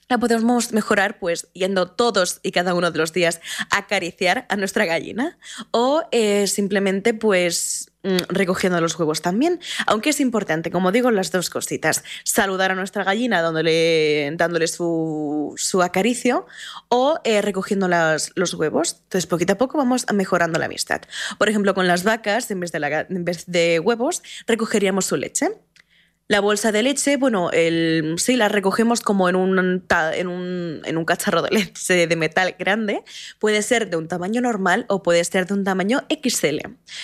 la 0.09 0.17
podemos 0.17 0.71
mejorar 0.71 1.19
pues 1.19 1.49
yendo 1.53 1.87
todos 1.87 2.39
y 2.43 2.51
cada 2.51 2.73
uno 2.73 2.91
de 2.91 2.99
los 2.99 3.13
días 3.13 3.41
a 3.69 3.79
acariciar 3.79 4.45
a 4.49 4.55
nuestra 4.55 4.85
gallina 4.85 5.37
o 5.71 6.03
eh, 6.11 6.47
simplemente 6.47 7.13
pues 7.13 7.91
mm, 8.03 8.17
recogiendo 8.29 8.79
los 8.79 8.97
huevos 8.97 9.21
también. 9.21 9.59
Aunque 9.85 10.11
es 10.11 10.19
importante, 10.19 10.71
como 10.71 10.91
digo, 10.91 11.11
las 11.11 11.31
dos 11.31 11.49
cositas. 11.49 12.03
Saludar 12.23 12.71
a 12.71 12.75
nuestra 12.75 13.03
gallina 13.03 13.41
dándole, 13.41 14.31
dándole 14.35 14.67
su, 14.67 15.55
acaricio 15.83 16.45
o 16.89 17.19
eh, 17.23 17.41
recogiendo 17.41 17.87
los 17.87 18.53
huevos. 18.53 18.97
Entonces, 19.03 19.27
poquito 19.27 19.53
a 19.53 19.57
poco 19.57 19.77
vamos 19.77 20.05
mejorando 20.13 20.59
la 20.59 20.65
amistad. 20.65 21.01
Por 21.37 21.49
ejemplo, 21.49 21.73
con 21.73 21.87
las 21.87 22.03
vacas, 22.03 22.49
en 22.51 22.59
vez 22.61 22.71
de, 22.71 23.05
en 23.09 23.25
vez 23.25 23.45
de 23.45 23.79
huevos, 23.79 24.23
recogeríamos 24.47 25.05
su 25.05 25.17
leche. 25.17 25.49
La 26.29 26.41
bolsa 26.41 26.73
de 26.73 26.83
leche, 26.83 27.15
bueno, 27.15 27.51
el, 27.51 28.15
sí, 28.17 28.35
la 28.35 28.49
recogemos 28.49 28.99
como 28.99 29.29
en 29.29 29.37
un, 29.37 29.81
en, 30.13 30.27
un, 30.27 30.81
en 30.83 30.97
un 30.97 31.05
cacharro 31.05 31.41
de 31.41 31.51
leche 31.51 32.05
de 32.05 32.15
metal 32.17 32.53
grande. 32.59 33.01
Puede 33.39 33.61
ser 33.61 33.89
de 33.89 33.95
un 33.95 34.09
tamaño 34.09 34.41
normal 34.41 34.85
o 34.89 35.01
puede 35.03 35.23
ser 35.23 35.47
de 35.47 35.53
un 35.53 35.63
tamaño 35.63 36.03
XL. 36.09 36.57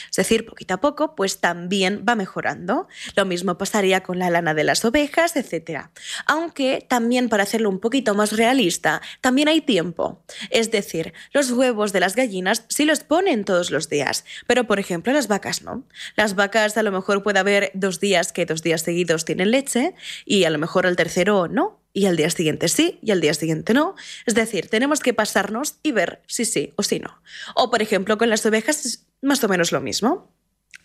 Es 0.09 0.17
decir, 0.17 0.45
poquito 0.45 0.73
a 0.73 0.81
poco, 0.81 1.15
pues 1.15 1.39
también 1.39 2.03
va 2.07 2.15
mejorando. 2.15 2.89
Lo 3.15 3.23
mismo 3.23 3.57
pasaría 3.57 4.03
con 4.03 4.19
la 4.19 4.29
lana 4.29 4.53
de 4.53 4.65
las 4.65 4.83
ovejas, 4.83 5.37
etc. 5.37 5.87
Aunque 6.25 6.85
también 6.85 7.29
para 7.29 7.43
hacerlo 7.43 7.69
un 7.69 7.79
poquito 7.79 8.15
más 8.15 8.33
realista, 8.33 9.01
también 9.21 9.47
hay 9.47 9.61
tiempo. 9.61 10.21
Es 10.49 10.69
decir, 10.69 11.13
los 11.31 11.49
huevos 11.51 11.93
de 11.93 12.01
las 12.01 12.17
gallinas 12.17 12.65
sí 12.67 12.83
los 12.83 12.99
ponen 13.05 13.45
todos 13.45 13.71
los 13.71 13.87
días, 13.87 14.25
pero 14.47 14.65
por 14.65 14.79
ejemplo 14.79 15.13
las 15.13 15.29
vacas 15.29 15.61
no. 15.61 15.85
Las 16.17 16.35
vacas 16.35 16.75
a 16.75 16.83
lo 16.83 16.91
mejor 16.91 17.23
puede 17.23 17.39
haber 17.39 17.71
dos 17.73 18.01
días 18.01 18.33
que 18.33 18.45
dos 18.45 18.63
días 18.63 18.81
seguidos 18.81 19.12
tienen 19.17 19.51
leche 19.51 19.95
y 20.25 20.43
a 20.43 20.49
lo 20.49 20.57
mejor 20.57 20.85
el 20.85 20.95
tercero 20.95 21.47
no, 21.47 21.79
y 21.93 22.07
al 22.07 22.17
día 22.17 22.29
siguiente 22.29 22.67
sí, 22.67 22.99
y 23.01 23.11
al 23.11 23.21
día 23.21 23.33
siguiente 23.33 23.73
no. 23.73 23.95
Es 24.25 24.33
decir, 24.33 24.67
tenemos 24.67 24.99
que 24.99 25.13
pasarnos 25.13 25.75
y 25.83 25.91
ver 25.91 26.23
si 26.27 26.45
sí 26.45 26.73
o 26.75 26.83
si 26.83 26.99
no. 26.99 27.21
O, 27.55 27.69
por 27.69 27.81
ejemplo, 27.81 28.17
con 28.17 28.29
las 28.29 28.45
ovejas 28.45 28.85
es 28.85 29.05
más 29.21 29.43
o 29.43 29.47
menos 29.47 29.71
lo 29.71 29.79
mismo. 29.79 30.33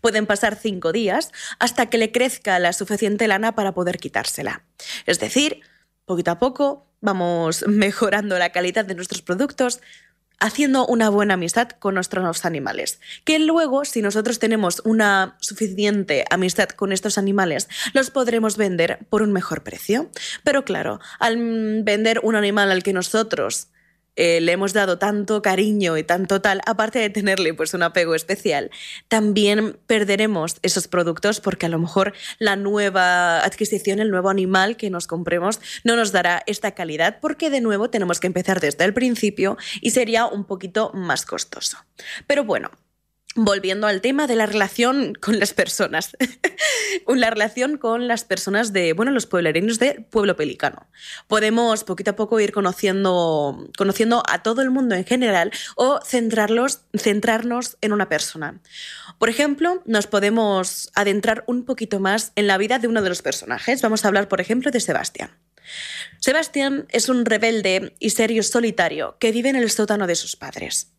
Pueden 0.03 0.27
pasar 0.27 0.55
cinco 0.55 0.93
días 0.93 1.33
hasta 1.59 1.87
que 1.87 1.99
le 1.99 2.13
crezca 2.13 2.59
la 2.59 2.73
suficiente 2.73 3.27
lana 3.27 3.55
para 3.55 3.73
poder 3.73 3.99
quitársela. 3.99 4.65
Es 5.07 5.19
decir, 5.19 5.63
poquito 6.05 6.31
a 6.31 6.39
poco 6.39 6.87
vamos 7.01 7.65
mejorando 7.67 8.39
la 8.39 8.53
calidad 8.53 8.85
de 8.85 8.95
nuestros 8.95 9.23
productos, 9.23 9.81
haciendo 10.41 10.87
una 10.87 11.09
buena 11.09 11.35
amistad 11.35 11.69
con 11.71 11.95
nuestros 11.95 12.45
animales. 12.45 13.01
Que 13.25 13.39
luego, 13.39 13.85
si 13.85 14.03
nosotros 14.03 14.39
tenemos 14.39 14.83
una 14.85 15.37
suficiente 15.41 16.25
amistad 16.31 16.69
con 16.69 16.93
estos 16.93 17.19
animales, 17.19 17.69
los 17.93 18.11
podremos 18.11 18.57
vender 18.57 19.01
por 19.11 19.23
un 19.23 19.33
mejor 19.33 19.63
precio. 19.63 20.11
Pero 20.45 20.65
claro, 20.65 21.01
al 21.19 21.83
vender 21.83 22.21
un 22.23 22.37
animal 22.37 22.71
al 22.71 22.83
que 22.83 22.93
nosotros 22.93 23.69
eh, 24.19 24.41
le 24.41 24.51
hemos 24.51 24.73
dado 24.73 24.99
tanto 24.99 25.43
cariño 25.43 25.97
y 25.97 26.03
tanto 26.03 26.41
tal, 26.41 26.61
aparte 26.67 26.99
de 26.99 27.09
tenerle 27.09 27.55
pues 27.55 27.73
un 27.73 27.85
apego 27.85 28.17
especial, 28.17 28.71
también 29.07 29.79
perderemos 29.87 30.57
esos 30.63 30.89
productos 30.89 31.41
porque 31.41 31.67
a 31.67 31.69
lo 31.69 31.79
mejor 31.79 32.13
la 32.41 32.57
nueva 32.57 33.45
adquisición, 33.45 34.01
el 34.01 34.11
nuevo 34.11 34.29
animal 34.29 34.77
que 34.77 34.91
nos 34.91 35.07
compremos 35.07 35.61
no 35.85 35.95
nos 35.95 36.11
dará 36.11 36.43
esta 36.47 36.73
calidad 36.73 37.19
porque 37.21 37.49
de 37.49 37.61
nuevo 37.61 37.91
tenemos 37.91 38.19
que 38.19 38.27
empezar 38.27 38.59
desde 38.61 38.85
el 38.85 38.93
principio 38.93 39.57
y 39.81 39.91
sería 39.91 40.27
un 40.27 40.45
poquito 40.45 40.91
más 40.95 41.25
costoso. 41.25 41.79
Pero 42.27 42.43
bueno, 42.43 42.73
volviendo 43.35 43.87
al 43.87 44.01
tema 44.01 44.27
de 44.27 44.35
la 44.35 44.47
relación 44.47 45.15
con 45.15 45.39
las 45.39 45.53
personas. 45.53 46.17
la 47.07 47.31
relación 47.31 47.79
con 47.79 48.09
las 48.09 48.25
personas 48.25 48.73
de, 48.73 48.93
bueno, 48.93 49.11
los 49.11 49.27
pueblerinos 49.27 49.79
de 49.79 50.05
Pueblo 50.11 50.37
Pelicano. 50.37 50.89
Podemos 51.27 51.85
poquito 51.85 52.13
a 52.13 52.17
poco 52.17 52.41
ir 52.41 52.53
conociendo, 52.53 53.69
conociendo 53.77 54.23
a 54.29 54.43
todo 54.43 54.63
el 54.63 54.71
mundo 54.71 54.95
en 54.95 55.05
general 55.05 55.53
o 55.77 56.01
centrarlos, 56.05 56.81
centrarnos 56.97 57.77
en 57.81 57.93
una 57.93 58.09
persona. 58.09 58.61
Por 59.19 59.29
ejemplo, 59.29 59.83
nos 59.85 60.07
podemos 60.07 60.91
adentrar 60.95 61.45
un 61.47 61.65
poquito 61.65 62.01
más 62.01 62.33
en 62.37 62.47
la 62.47 62.59
vida 62.59 62.79
de 62.79 62.89
uno 62.89 63.03
de 63.03 63.09
los 63.09 63.23
personajes. 63.23 63.83
Vamos 63.83 64.05
a 64.05 64.09
hablar, 64.09 64.29
por 64.29 64.41
ejemplo, 64.41 64.71
de 64.71 64.81
Sebastián. 64.81 65.31
Sebastián 66.21 66.87
es 66.91 67.09
un 67.09 67.25
rebelde 67.25 67.95
y 67.99 68.11
serio 68.11 68.43
solitario 68.43 69.17
que 69.21 69.33
vive 69.33 69.51
en 69.51 69.57
el 69.57 69.71
sótano 69.71 70.07
de 70.07 70.15
sus 70.15 70.37
padres. 70.37 70.93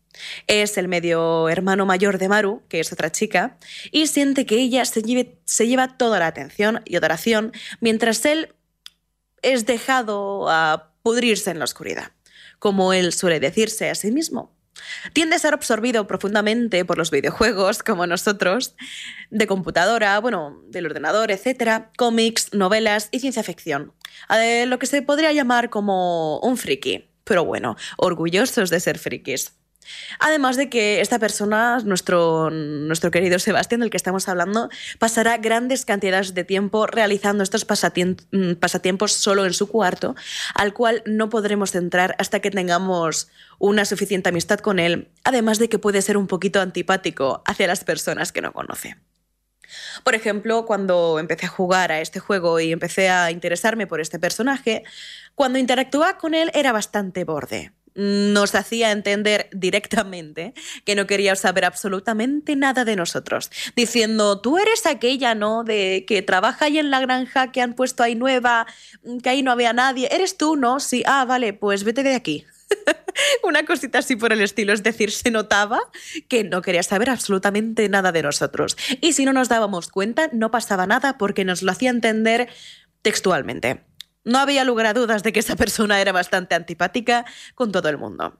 Es 0.46 0.76
el 0.76 0.88
medio 0.88 1.48
hermano 1.48 1.86
mayor 1.86 2.18
de 2.18 2.28
Maru, 2.28 2.62
que 2.68 2.80
es 2.80 2.92
otra 2.92 3.12
chica, 3.12 3.56
y 3.90 4.06
siente 4.06 4.46
que 4.46 4.56
ella 4.56 4.84
se, 4.84 5.02
lleva 5.02 5.96
toda 5.96 6.18
la 6.18 6.26
atención 6.26 6.82
y 6.84 6.96
adoración, 6.96 7.52
mientras 7.80 8.24
él 8.24 8.54
es 9.42 9.66
dejado 9.66 10.50
a 10.50 10.92
pudrirse 11.02 11.50
en 11.50 11.58
la 11.58 11.64
oscuridad, 11.64 12.12
como 12.58 12.92
él 12.92 13.12
suele 13.12 13.40
decirse 13.40 13.90
a 13.90 13.94
sí 13.94 14.10
mismo. 14.10 14.54
Tiende 15.12 15.36
a 15.36 15.38
ser 15.38 15.54
absorbido 15.54 16.06
profundamente 16.06 16.84
por 16.84 16.96
los 16.96 17.10
videojuegos, 17.10 17.82
como 17.82 18.06
nosotros, 18.06 18.74
de 19.30 19.46
computadora, 19.46 20.18
bueno, 20.20 20.62
del 20.68 20.86
ordenador, 20.86 21.30
etcétera, 21.30 21.90
cómics, 21.96 22.52
novelas 22.52 23.08
y 23.10 23.20
ciencia 23.20 23.42
ficción. 23.42 23.92
Lo 24.66 24.78
que 24.78 24.86
se 24.86 25.02
podría 25.02 25.32
llamar 25.32 25.70
como 25.70 26.40
un 26.40 26.56
friki, 26.56 27.10
pero 27.24 27.44
bueno, 27.44 27.76
orgullosos 27.96 28.70
de 28.70 28.80
ser 28.80 28.98
frikis. 28.98 29.59
Además 30.18 30.56
de 30.56 30.68
que 30.68 31.00
esta 31.00 31.18
persona, 31.18 31.78
nuestro, 31.84 32.50
nuestro 32.50 33.10
querido 33.10 33.38
Sebastián, 33.38 33.80
del 33.80 33.90
que 33.90 33.96
estamos 33.96 34.28
hablando, 34.28 34.68
pasará 34.98 35.38
grandes 35.38 35.84
cantidades 35.84 36.34
de 36.34 36.44
tiempo 36.44 36.86
realizando 36.86 37.42
estos 37.42 37.64
mm, 37.64 38.52
pasatiempos 38.54 39.12
solo 39.12 39.46
en 39.46 39.54
su 39.54 39.68
cuarto, 39.68 40.14
al 40.54 40.72
cual 40.72 41.02
no 41.06 41.30
podremos 41.30 41.74
entrar 41.74 42.14
hasta 42.18 42.40
que 42.40 42.50
tengamos 42.50 43.28
una 43.58 43.84
suficiente 43.84 44.28
amistad 44.28 44.58
con 44.58 44.78
él, 44.78 45.08
además 45.24 45.58
de 45.58 45.68
que 45.68 45.78
puede 45.78 46.02
ser 46.02 46.16
un 46.16 46.26
poquito 46.26 46.60
antipático 46.60 47.42
hacia 47.46 47.66
las 47.66 47.84
personas 47.84 48.32
que 48.32 48.42
no 48.42 48.52
conoce. 48.52 48.96
Por 50.02 50.14
ejemplo, 50.14 50.66
cuando 50.66 51.18
empecé 51.18 51.46
a 51.46 51.50
jugar 51.50 51.92
a 51.92 52.00
este 52.00 52.18
juego 52.18 52.58
y 52.58 52.72
empecé 52.72 53.08
a 53.08 53.30
interesarme 53.30 53.86
por 53.86 54.00
este 54.00 54.18
personaje, 54.18 54.82
cuando 55.34 55.58
interactuaba 55.58 56.18
con 56.18 56.34
él 56.34 56.50
era 56.54 56.72
bastante 56.72 57.24
borde 57.24 57.72
nos 57.94 58.54
hacía 58.54 58.90
entender 58.90 59.48
directamente 59.52 60.54
que 60.84 60.94
no 60.94 61.06
quería 61.06 61.36
saber 61.36 61.64
absolutamente 61.64 62.56
nada 62.56 62.84
de 62.84 62.96
nosotros, 62.96 63.50
diciendo, 63.76 64.40
tú 64.40 64.58
eres 64.58 64.86
aquella, 64.86 65.34
¿no? 65.34 65.64
De 65.64 66.04
que 66.06 66.22
trabaja 66.22 66.66
ahí 66.66 66.78
en 66.78 66.90
la 66.90 67.00
granja 67.00 67.52
que 67.52 67.60
han 67.60 67.74
puesto 67.74 68.02
ahí 68.02 68.14
nueva, 68.14 68.66
que 69.22 69.30
ahí 69.30 69.42
no 69.42 69.52
había 69.52 69.72
nadie, 69.72 70.08
eres 70.10 70.36
tú, 70.36 70.56
¿no? 70.56 70.80
Sí, 70.80 71.02
ah, 71.06 71.24
vale, 71.24 71.52
pues 71.52 71.84
vete 71.84 72.02
de 72.02 72.14
aquí. 72.14 72.46
Una 73.42 73.64
cosita 73.64 73.98
así 73.98 74.16
por 74.16 74.32
el 74.32 74.40
estilo, 74.40 74.72
es 74.72 74.82
decir, 74.82 75.10
se 75.10 75.30
notaba 75.30 75.80
que 76.28 76.44
no 76.44 76.62
quería 76.62 76.82
saber 76.82 77.10
absolutamente 77.10 77.88
nada 77.88 78.12
de 78.12 78.22
nosotros. 78.22 78.76
Y 79.00 79.12
si 79.12 79.24
no 79.24 79.32
nos 79.32 79.48
dábamos 79.48 79.88
cuenta, 79.88 80.30
no 80.32 80.50
pasaba 80.50 80.86
nada 80.86 81.18
porque 81.18 81.44
nos 81.44 81.62
lo 81.62 81.72
hacía 81.72 81.90
entender 81.90 82.48
textualmente. 83.02 83.89
No 84.30 84.38
había 84.38 84.62
lugar 84.62 84.86
a 84.86 84.94
dudas 84.94 85.24
de 85.24 85.32
que 85.32 85.40
esa 85.40 85.56
persona 85.56 86.00
era 86.00 86.12
bastante 86.12 86.54
antipática 86.54 87.24
con 87.56 87.72
todo 87.72 87.88
el 87.88 87.98
mundo. 87.98 88.38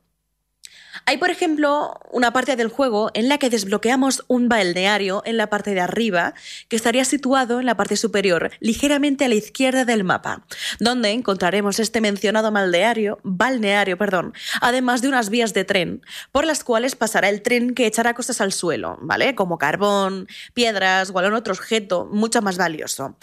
Hay, 1.04 1.18
por 1.18 1.30
ejemplo, 1.30 1.98
una 2.12 2.32
parte 2.32 2.54
del 2.54 2.68
juego 2.68 3.10
en 3.12 3.28
la 3.28 3.38
que 3.38 3.50
desbloqueamos 3.50 4.22
un 4.28 4.48
balneario 4.48 5.22
en 5.24 5.36
la 5.36 5.48
parte 5.48 5.74
de 5.74 5.80
arriba, 5.80 6.34
que 6.68 6.76
estaría 6.76 7.04
situado 7.04 7.58
en 7.58 7.66
la 7.66 7.76
parte 7.76 7.96
superior, 7.96 8.52
ligeramente 8.60 9.24
a 9.24 9.28
la 9.28 9.34
izquierda 9.34 9.84
del 9.84 10.04
mapa, 10.04 10.46
donde 10.78 11.10
encontraremos 11.10 11.80
este 11.80 12.00
mencionado 12.00 12.52
balneario, 12.52 13.18
balneario, 13.24 13.98
perdón, 13.98 14.32
además 14.60 15.02
de 15.02 15.08
unas 15.08 15.28
vías 15.28 15.54
de 15.54 15.64
tren, 15.64 16.02
por 16.30 16.44
las 16.44 16.62
cuales 16.62 16.94
pasará 16.94 17.28
el 17.28 17.42
tren 17.42 17.74
que 17.74 17.86
echará 17.86 18.14
cosas 18.14 18.40
al 18.40 18.52
suelo, 18.52 18.96
¿vale? 19.00 19.34
Como 19.34 19.58
carbón, 19.58 20.28
piedras 20.54 21.10
o 21.12 21.18
algún 21.18 21.34
otro 21.34 21.52
objeto 21.52 22.08
mucho 22.12 22.42
más 22.42 22.58
valioso. 22.58 23.16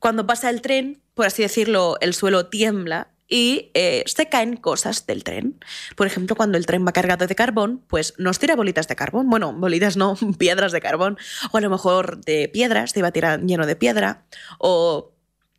Cuando 0.00 0.26
pasa 0.26 0.50
el 0.50 0.62
tren, 0.62 1.00
por 1.14 1.26
así 1.26 1.42
decirlo, 1.42 1.96
el 2.00 2.14
suelo 2.14 2.46
tiembla 2.46 3.08
y 3.28 3.70
eh, 3.74 4.02
se 4.06 4.28
caen 4.28 4.56
cosas 4.56 5.06
del 5.06 5.22
tren. 5.22 5.62
Por 5.94 6.08
ejemplo, 6.08 6.34
cuando 6.34 6.58
el 6.58 6.66
tren 6.66 6.84
va 6.84 6.92
cargado 6.92 7.26
de 7.26 7.34
carbón, 7.36 7.84
pues 7.86 8.14
nos 8.18 8.40
tira 8.40 8.56
bolitas 8.56 8.88
de 8.88 8.96
carbón. 8.96 9.30
Bueno, 9.30 9.52
bolitas 9.52 9.96
no, 9.96 10.16
piedras 10.38 10.72
de 10.72 10.80
carbón. 10.80 11.16
O 11.52 11.58
a 11.58 11.60
lo 11.60 11.70
mejor 11.70 12.24
de 12.24 12.48
piedras, 12.48 12.92
te 12.92 12.98
iba 13.00 13.08
a 13.08 13.12
tirar 13.12 13.40
lleno 13.42 13.66
de 13.66 13.76
piedra. 13.76 14.24
O 14.58 15.12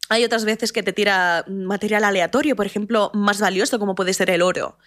hay 0.09 0.25
otras 0.25 0.43
veces 0.43 0.73
que 0.73 0.83
te 0.83 0.91
tira 0.91 1.45
material 1.47 2.03
aleatorio, 2.03 2.57
por 2.57 2.65
ejemplo, 2.65 3.11
más 3.13 3.39
valioso 3.39 3.79
como 3.79 3.95
puede 3.95 4.13
ser 4.13 4.29
el 4.31 4.41
oro. 4.41 4.77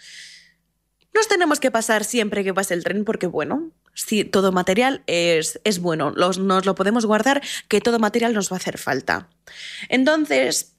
Nos 1.14 1.28
tenemos 1.28 1.60
que 1.60 1.70
pasar 1.70 2.04
siempre 2.04 2.42
que 2.42 2.52
pase 2.52 2.74
el 2.74 2.82
tren 2.82 3.04
porque, 3.04 3.28
bueno, 3.28 3.70
si 3.94 4.24
todo 4.24 4.52
material 4.52 5.02
es, 5.06 5.60
es 5.64 5.80
bueno, 5.80 6.10
nos 6.10 6.36
lo 6.66 6.74
podemos 6.74 7.06
guardar, 7.06 7.42
que 7.68 7.80
todo 7.80 7.98
material 7.98 8.34
nos 8.34 8.50
va 8.50 8.56
a 8.56 8.58
hacer 8.58 8.78
falta. 8.78 9.28
Entonces, 9.88 10.74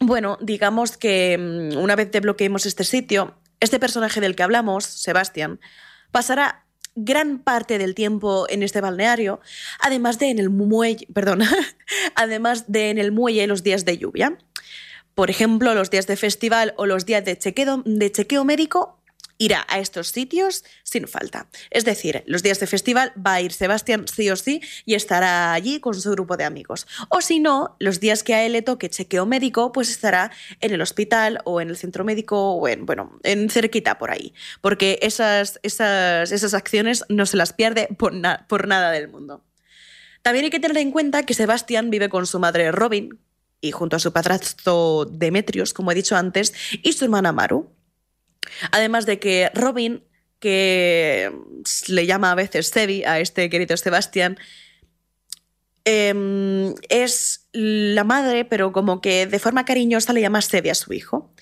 bueno, 0.00 0.38
digamos 0.40 0.96
que 0.96 1.36
mm, 1.38 1.76
una 1.76 1.96
vez 1.96 2.10
desbloqueemos 2.10 2.66
este 2.66 2.84
sitio, 2.84 3.34
este 3.60 3.78
personaje 3.78 4.20
del 4.20 4.36
que 4.36 4.42
hablamos, 4.42 4.84
Sebastián, 4.84 5.60
pasará 6.10 6.64
gran 6.94 7.38
parte 7.38 7.78
del 7.78 7.94
tiempo 7.94 8.46
en 8.48 8.62
este 8.62 8.80
balneario, 8.80 9.40
además 9.80 10.18
de 10.18 10.30
en 10.30 10.38
el 10.38 10.50
muelle, 10.50 11.06
perdón, 11.14 11.42
además 12.14 12.64
de 12.68 12.90
en 12.90 12.98
el 12.98 13.12
muelle 13.12 13.46
los 13.46 13.62
días 13.62 13.84
de 13.84 13.98
lluvia. 13.98 14.38
Por 15.14 15.30
ejemplo, 15.30 15.74
los 15.74 15.90
días 15.90 16.06
de 16.06 16.16
festival 16.16 16.74
o 16.76 16.86
los 16.86 17.06
días 17.06 17.24
de 17.24 17.38
chequeo, 17.38 17.82
de 17.84 18.10
chequeo 18.10 18.44
médico 18.44 19.00
irá 19.44 19.66
a 19.68 19.78
estos 19.78 20.08
sitios 20.08 20.64
sin 20.82 21.06
falta. 21.08 21.48
Es 21.70 21.84
decir, 21.84 22.22
los 22.26 22.42
días 22.42 22.60
de 22.60 22.66
festival 22.66 23.12
va 23.14 23.34
a 23.34 23.40
ir 23.40 23.52
Sebastián 23.52 24.06
sí 24.08 24.30
o 24.30 24.36
sí 24.36 24.60
y 24.84 24.94
estará 24.94 25.52
allí 25.52 25.80
con 25.80 25.94
su 25.94 26.10
grupo 26.10 26.36
de 26.36 26.44
amigos. 26.44 26.86
O 27.08 27.20
si 27.20 27.40
no, 27.40 27.76
los 27.78 28.00
días 28.00 28.22
que 28.22 28.34
a 28.34 28.44
él 28.44 28.52
le 28.52 28.62
toque 28.62 28.88
chequeo 28.88 29.26
médico, 29.26 29.72
pues 29.72 29.90
estará 29.90 30.30
en 30.60 30.72
el 30.72 30.80
hospital 30.80 31.40
o 31.44 31.60
en 31.60 31.68
el 31.68 31.76
centro 31.76 32.04
médico 32.04 32.52
o 32.52 32.68
en, 32.68 32.86
bueno, 32.86 33.18
en 33.22 33.50
cerquita 33.50 33.98
por 33.98 34.10
ahí. 34.10 34.34
Porque 34.60 34.98
esas, 35.02 35.60
esas, 35.62 36.32
esas 36.32 36.54
acciones 36.54 37.04
no 37.08 37.26
se 37.26 37.36
las 37.36 37.52
pierde 37.52 37.88
por, 37.98 38.12
por 38.48 38.66
nada 38.66 38.90
del 38.90 39.08
mundo. 39.08 39.44
También 40.22 40.46
hay 40.46 40.50
que 40.50 40.60
tener 40.60 40.78
en 40.78 40.90
cuenta 40.90 41.24
que 41.24 41.34
Sebastián 41.34 41.90
vive 41.90 42.08
con 42.08 42.26
su 42.26 42.38
madre 42.38 42.72
Robin 42.72 43.18
y 43.60 43.72
junto 43.72 43.96
a 43.96 43.98
su 43.98 44.12
padrastro 44.12 45.04
Demetrios, 45.04 45.74
como 45.74 45.92
he 45.92 45.94
dicho 45.94 46.16
antes, 46.16 46.54
y 46.82 46.92
su 46.92 47.04
hermana 47.04 47.32
Maru. 47.32 47.70
Además 48.72 49.06
de 49.06 49.18
que 49.18 49.50
Robin, 49.54 50.04
que 50.38 51.32
le 51.88 52.06
llama 52.06 52.32
a 52.32 52.34
veces 52.34 52.68
Sebi 52.68 53.04
a 53.04 53.20
este 53.20 53.48
querido 53.50 53.76
Sebastián, 53.76 54.38
em, 55.84 56.74
es 56.88 57.48
la 57.52 58.04
madre, 58.04 58.44
pero 58.44 58.72
como 58.72 59.00
que 59.00 59.26
de 59.26 59.38
forma 59.38 59.64
cariñosa 59.64 60.12
le 60.12 60.20
llama 60.20 60.42
Sebi 60.42 60.70
a 60.70 60.74
su 60.74 60.92
hijo. 60.92 61.34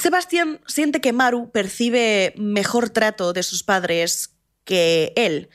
Sebastián 0.00 0.60
siente 0.66 1.00
que 1.00 1.12
Maru 1.12 1.50
percibe 1.50 2.34
mejor 2.36 2.90
trato 2.90 3.32
de 3.32 3.42
sus 3.42 3.62
padres 3.62 4.34
que 4.64 5.12
él. 5.16 5.50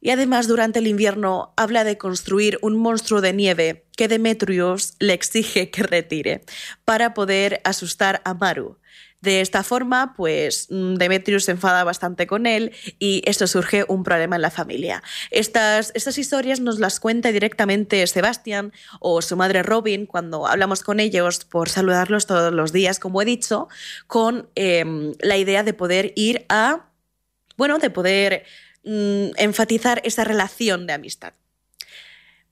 Y 0.00 0.10
además 0.10 0.48
durante 0.48 0.80
el 0.80 0.88
invierno 0.88 1.54
habla 1.56 1.84
de 1.84 1.96
construir 1.96 2.58
un 2.60 2.76
monstruo 2.76 3.20
de 3.20 3.32
nieve 3.32 3.86
que 3.96 4.08
Demetrius 4.08 4.94
le 4.98 5.12
exige 5.12 5.70
que 5.70 5.84
retire 5.84 6.44
para 6.84 7.14
poder 7.14 7.60
asustar 7.64 8.20
a 8.24 8.34
Maru. 8.34 8.78
De 9.22 9.40
esta 9.40 9.62
forma, 9.62 10.14
pues 10.16 10.66
mm, 10.68 10.94
Demetrius 10.94 11.44
se 11.44 11.52
enfada 11.52 11.84
bastante 11.84 12.26
con 12.26 12.44
él 12.44 12.72
y 12.98 13.22
esto 13.24 13.46
surge 13.46 13.84
un 13.86 14.02
problema 14.02 14.34
en 14.34 14.42
la 14.42 14.50
familia. 14.50 15.02
Estas, 15.30 15.92
estas 15.94 16.18
historias 16.18 16.58
nos 16.58 16.80
las 16.80 16.98
cuenta 16.98 17.30
directamente 17.30 18.04
Sebastián 18.08 18.72
o 18.98 19.22
su 19.22 19.36
madre 19.36 19.62
Robin 19.62 20.06
cuando 20.06 20.48
hablamos 20.48 20.82
con 20.82 20.98
ellos 20.98 21.44
por 21.44 21.68
saludarlos 21.68 22.26
todos 22.26 22.52
los 22.52 22.72
días, 22.72 22.98
como 22.98 23.22
he 23.22 23.24
dicho, 23.24 23.68
con 24.08 24.48
em, 24.56 25.14
la 25.20 25.36
idea 25.36 25.62
de 25.62 25.72
poder 25.72 26.12
ir 26.16 26.44
a, 26.48 26.90
bueno, 27.56 27.78
de 27.78 27.90
poder 27.90 28.44
mm, 28.82 29.36
enfatizar 29.36 30.00
esa 30.04 30.24
relación 30.24 30.88
de 30.88 30.94
amistad. 30.94 31.32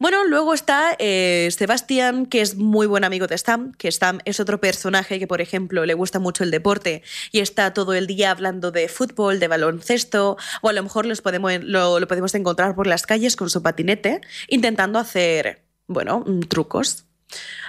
Bueno, 0.00 0.24
luego 0.24 0.54
está 0.54 0.96
eh, 0.98 1.50
Sebastián, 1.54 2.24
que 2.24 2.40
es 2.40 2.56
muy 2.56 2.86
buen 2.86 3.04
amigo 3.04 3.26
de 3.26 3.36
Stam, 3.36 3.72
que 3.74 3.92
Stam 3.92 4.20
es 4.24 4.40
otro 4.40 4.58
personaje 4.58 5.18
que, 5.18 5.26
por 5.26 5.42
ejemplo, 5.42 5.84
le 5.84 5.92
gusta 5.92 6.18
mucho 6.18 6.42
el 6.42 6.50
deporte 6.50 7.02
y 7.32 7.40
está 7.40 7.74
todo 7.74 7.92
el 7.92 8.06
día 8.06 8.30
hablando 8.30 8.70
de 8.70 8.88
fútbol, 8.88 9.38
de 9.40 9.48
baloncesto, 9.48 10.38
o 10.62 10.68
a 10.70 10.72
lo 10.72 10.82
mejor 10.82 11.04
los 11.04 11.20
podemos, 11.20 11.52
lo, 11.62 12.00
podemos 12.08 12.34
encontrar 12.34 12.74
por 12.74 12.86
las 12.86 13.04
calles 13.04 13.36
con 13.36 13.50
su 13.50 13.62
patinete, 13.62 14.22
intentando 14.48 14.98
hacer, 14.98 15.66
bueno, 15.86 16.24
mm, 16.26 16.40
trucos. 16.48 17.04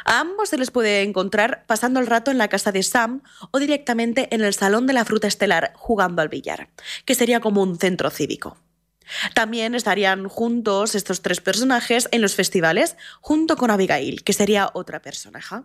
A 0.06 0.22
ambos 0.22 0.48
se 0.48 0.58
les 0.58 0.72
puede 0.72 1.02
encontrar 1.02 1.66
pasando 1.68 2.00
el 2.00 2.08
rato 2.08 2.32
en 2.32 2.38
la 2.38 2.48
casa 2.48 2.72
de 2.72 2.82
Sam 2.82 3.24
o 3.52 3.60
directamente 3.60 4.34
en 4.34 4.40
el 4.40 4.54
Salón 4.54 4.88
de 4.88 4.94
la 4.94 5.04
Fruta 5.04 5.28
Estelar 5.28 5.74
jugando 5.76 6.22
al 6.22 6.30
billar, 6.30 6.70
que 7.04 7.14
sería 7.14 7.42
como 7.42 7.62
un 7.62 7.78
centro 7.78 8.10
cívico. 8.10 8.56
También 9.34 9.76
estarían 9.76 10.28
juntos 10.28 10.96
estos 10.96 11.22
tres 11.22 11.42
personajes 11.42 12.08
en 12.12 12.22
los 12.22 12.36
festivales, 12.36 12.96
junto 13.20 13.58
con 13.58 13.72
Abigail, 13.72 14.24
que 14.24 14.34
sería 14.34 14.70
otra 14.74 15.02
personaje. 15.02 15.58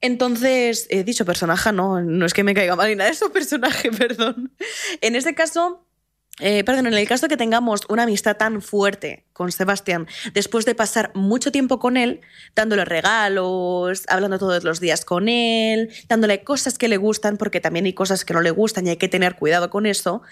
Entonces, 0.00 0.86
he 0.90 1.04
dicho 1.04 1.24
personaje, 1.24 1.72
no, 1.72 2.02
no 2.02 2.26
es 2.26 2.34
que 2.34 2.44
me 2.44 2.54
caiga 2.54 2.76
mal 2.76 2.88
ni 2.88 2.96
nada, 2.96 3.10
es 3.10 3.22
un 3.22 3.30
personaje, 3.32 3.90
perdón. 3.90 4.52
En 5.00 5.16
este 5.16 5.34
caso, 5.34 5.86
eh, 6.40 6.64
perdón, 6.64 6.88
en 6.88 6.94
el 6.94 7.06
caso 7.06 7.28
que 7.28 7.36
tengamos 7.36 7.82
una 7.88 8.02
amistad 8.02 8.36
tan 8.36 8.60
fuerte 8.60 9.24
con 9.32 9.52
Sebastián, 9.52 10.08
después 10.32 10.64
de 10.64 10.74
pasar 10.74 11.12
mucho 11.14 11.52
tiempo 11.52 11.78
con 11.78 11.96
él, 11.96 12.22
dándole 12.56 12.84
regalos, 12.84 14.02
hablando 14.08 14.38
todos 14.38 14.64
los 14.64 14.80
días 14.80 15.04
con 15.04 15.28
él, 15.28 15.92
dándole 16.08 16.42
cosas 16.42 16.76
que 16.76 16.88
le 16.88 16.96
gustan, 16.96 17.36
porque 17.36 17.60
también 17.60 17.84
hay 17.84 17.92
cosas 17.92 18.24
que 18.24 18.34
no 18.34 18.40
le 18.40 18.50
gustan 18.50 18.86
y 18.86 18.90
hay 18.90 18.96
que 18.96 19.08
tener 19.08 19.36
cuidado 19.36 19.70
con 19.70 19.86
eso, 19.86 20.22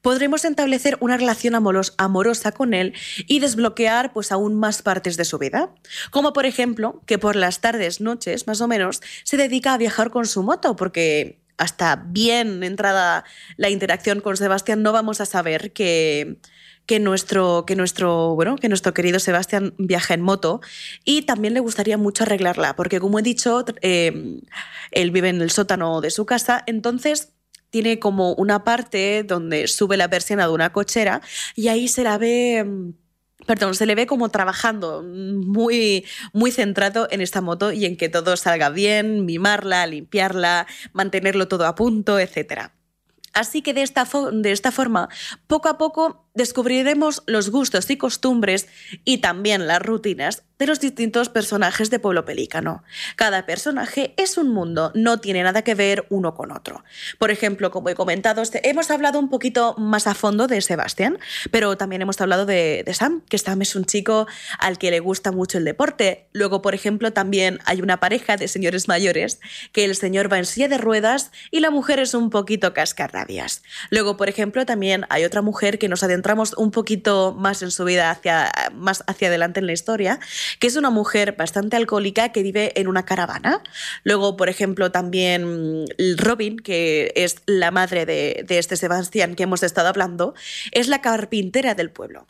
podremos 0.00 0.46
establecer 0.46 0.96
una 1.00 1.18
relación 1.18 1.54
amorosa 1.54 2.52
con 2.52 2.72
él 2.72 2.94
y 3.26 3.40
desbloquear 3.40 4.14
pues 4.14 4.32
aún 4.32 4.54
más 4.58 4.80
partes 4.80 5.18
de 5.18 5.26
su 5.26 5.38
vida. 5.38 5.74
Como 6.10 6.32
por 6.32 6.46
ejemplo, 6.46 7.02
que 7.04 7.18
por 7.18 7.36
las 7.36 7.60
tardes, 7.60 8.00
noches, 8.00 8.46
más 8.46 8.62
o 8.62 8.68
menos, 8.68 9.02
se 9.24 9.36
dedica 9.36 9.74
a 9.74 9.78
viajar 9.78 10.10
con 10.10 10.26
su 10.26 10.42
moto, 10.42 10.76
porque 10.76 11.39
hasta 11.60 11.96
bien 12.06 12.62
entrada 12.62 13.24
la 13.58 13.68
interacción 13.68 14.20
con 14.20 14.36
Sebastián, 14.36 14.82
no 14.82 14.92
vamos 14.92 15.20
a 15.20 15.26
saber 15.26 15.72
que, 15.72 16.38
que 16.86 16.98
nuestro, 16.98 17.64
que 17.66 17.76
nuestro, 17.76 18.34
bueno, 18.34 18.56
que 18.56 18.70
nuestro 18.70 18.94
querido 18.94 19.20
Sebastián 19.20 19.74
viaja 19.76 20.14
en 20.14 20.22
moto. 20.22 20.62
Y 21.04 21.22
también 21.22 21.52
le 21.52 21.60
gustaría 21.60 21.98
mucho 21.98 22.24
arreglarla, 22.24 22.74
porque 22.76 22.98
como 22.98 23.18
he 23.18 23.22
dicho, 23.22 23.64
eh, 23.82 24.40
él 24.90 25.10
vive 25.10 25.28
en 25.28 25.42
el 25.42 25.50
sótano 25.50 26.00
de 26.00 26.10
su 26.10 26.24
casa, 26.24 26.64
entonces 26.66 27.34
tiene 27.68 27.98
como 27.98 28.32
una 28.32 28.64
parte 28.64 29.22
donde 29.22 29.68
sube 29.68 29.98
la 29.98 30.08
persiana 30.08 30.46
de 30.46 30.54
una 30.54 30.72
cochera 30.72 31.20
y 31.54 31.68
ahí 31.68 31.88
se 31.88 32.04
la 32.04 32.16
ve 32.16 32.66
perdón, 33.46 33.74
se 33.74 33.86
le 33.86 33.94
ve 33.94 34.06
como 34.06 34.28
trabajando 34.28 35.02
muy, 35.02 36.04
muy 36.32 36.50
centrado 36.50 37.08
en 37.10 37.20
esta 37.20 37.40
moto 37.40 37.72
y 37.72 37.86
en 37.86 37.96
que 37.96 38.08
todo 38.08 38.36
salga 38.36 38.70
bien, 38.70 39.24
mimarla, 39.24 39.86
limpiarla, 39.86 40.66
mantenerlo 40.92 41.48
todo 41.48 41.66
a 41.66 41.74
punto, 41.74 42.18
etc. 42.18 42.70
Así 43.32 43.62
que 43.62 43.74
de 43.74 43.82
esta, 43.82 44.06
de 44.32 44.52
esta 44.52 44.72
forma, 44.72 45.08
poco 45.46 45.68
a 45.68 45.78
poco 45.78 46.29
descubriremos 46.34 47.22
los 47.26 47.50
gustos 47.50 47.90
y 47.90 47.96
costumbres 47.96 48.68
y 49.04 49.18
también 49.18 49.66
las 49.66 49.82
rutinas 49.82 50.42
de 50.60 50.66
los 50.66 50.78
distintos 50.78 51.30
personajes 51.30 51.88
de 51.88 51.98
Pueblo 51.98 52.26
Pelícano. 52.26 52.84
Cada 53.16 53.46
personaje 53.46 54.12
es 54.18 54.36
un 54.36 54.50
mundo, 54.52 54.92
no 54.94 55.18
tiene 55.18 55.42
nada 55.42 55.62
que 55.62 55.74
ver 55.74 56.04
uno 56.10 56.34
con 56.34 56.52
otro. 56.52 56.84
Por 57.18 57.30
ejemplo, 57.30 57.70
como 57.70 57.88
he 57.88 57.94
comentado, 57.94 58.42
este, 58.42 58.68
hemos 58.68 58.90
hablado 58.90 59.18
un 59.18 59.30
poquito 59.30 59.74
más 59.78 60.06
a 60.06 60.14
fondo 60.14 60.46
de 60.46 60.60
Sebastián, 60.60 61.18
pero 61.50 61.78
también 61.78 62.02
hemos 62.02 62.20
hablado 62.20 62.44
de, 62.44 62.84
Sam, 62.92 63.22
que 63.28 63.38
Sam 63.38 63.62
es 63.62 63.74
un 63.74 63.86
chico 63.86 64.26
al 64.58 64.76
que 64.76 64.90
le 64.90 65.00
gusta 65.00 65.32
mucho 65.32 65.56
el 65.56 65.64
deporte. 65.64 66.28
Luego, 66.32 66.60
por 66.60 66.74
ejemplo, 66.74 67.10
también 67.14 67.58
hay 67.64 67.80
una 67.80 67.98
pareja 67.98 68.36
de 68.36 68.46
señores 68.46 68.86
mayores, 68.86 69.40
que 69.72 69.86
el 69.86 69.96
señor 69.96 70.30
va 70.30 70.36
en 70.36 70.44
silla 70.44 70.68
de 70.68 70.76
ruedas 70.76 71.32
y 71.50 71.60
la 71.60 71.70
mujer 71.70 72.00
es 72.00 72.12
un 72.12 72.28
poquito 72.28 72.74
cascarrabias. 72.74 73.62
Luego, 73.88 74.18
por 74.18 74.28
ejemplo, 74.28 74.66
también 74.66 75.06
hay 75.08 75.24
otra 75.24 75.40
mujer 75.40 75.78
que 75.78 75.88
nos 75.88 76.02
ha 76.02 76.08
adentramos 76.20 76.52
un 76.58 76.70
poquito 76.70 77.34
más 77.38 77.62
en 77.62 77.70
su 77.70 77.84
vida, 77.84 78.10
hacia, 78.10 78.52
más 78.74 79.02
hacia 79.06 79.28
adelante 79.28 79.58
en 79.60 79.66
la 79.66 79.72
historia, 79.72 80.20
que 80.58 80.66
es 80.66 80.76
una 80.76 80.90
mujer 80.90 81.34
bastante 81.38 81.76
alcohólica 81.76 82.30
que 82.30 82.42
vive 82.42 82.78
en 82.78 82.88
una 82.88 83.06
caravana. 83.06 83.62
Luego, 84.04 84.36
por 84.36 84.50
ejemplo, 84.50 84.92
también 84.92 85.86
Robin, 86.18 86.58
que 86.58 87.12
es 87.16 87.36
la 87.46 87.70
madre 87.70 88.04
de, 88.04 88.44
de 88.46 88.58
este 88.58 88.76
Sebastián 88.76 89.34
que 89.34 89.44
hemos 89.44 89.62
estado 89.62 89.88
hablando, 89.88 90.34
es 90.72 90.88
la 90.88 91.00
carpintera 91.00 91.74
del 91.74 91.90
pueblo. 91.90 92.26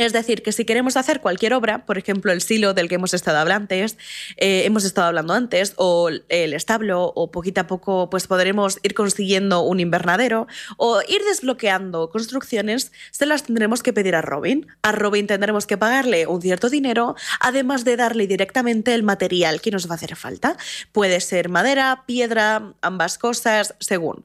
Es 0.00 0.14
decir, 0.14 0.42
que 0.42 0.52
si 0.52 0.64
queremos 0.64 0.96
hacer 0.96 1.20
cualquier 1.20 1.52
obra, 1.52 1.84
por 1.84 1.98
ejemplo, 1.98 2.32
el 2.32 2.40
silo 2.40 2.72
del 2.72 2.88
que 2.88 2.94
hemos 2.94 3.12
estado 3.12 3.36
hablando 3.36 3.60
antes, 3.60 3.98
eh, 4.38 4.62
hemos 4.64 4.84
estado 4.84 5.08
hablando 5.08 5.34
antes, 5.34 5.74
o 5.76 6.08
el 6.08 6.54
establo, 6.54 7.12
o 7.14 7.30
poquito 7.30 7.60
a 7.60 7.66
poco, 7.66 8.08
pues 8.08 8.26
podremos 8.26 8.78
ir 8.82 8.94
consiguiendo 8.94 9.60
un 9.60 9.78
invernadero, 9.78 10.46
o 10.78 11.02
ir 11.06 11.20
desbloqueando 11.24 12.08
construcciones, 12.08 12.92
se 13.10 13.26
las 13.26 13.42
tendremos 13.42 13.82
que 13.82 13.92
pedir 13.92 14.14
a 14.14 14.22
Robin. 14.22 14.68
A 14.80 14.92
Robin 14.92 15.26
tendremos 15.26 15.66
que 15.66 15.76
pagarle 15.76 16.26
un 16.26 16.40
cierto 16.40 16.70
dinero, 16.70 17.14
además 17.38 17.84
de 17.84 17.98
darle 17.98 18.26
directamente 18.26 18.94
el 18.94 19.02
material 19.02 19.60
que 19.60 19.70
nos 19.70 19.86
va 19.86 19.92
a 19.92 19.96
hacer 19.96 20.16
falta. 20.16 20.56
Puede 20.92 21.20
ser 21.20 21.50
madera, 21.50 22.04
piedra, 22.06 22.72
ambas 22.80 23.18
cosas, 23.18 23.74
según. 23.80 24.24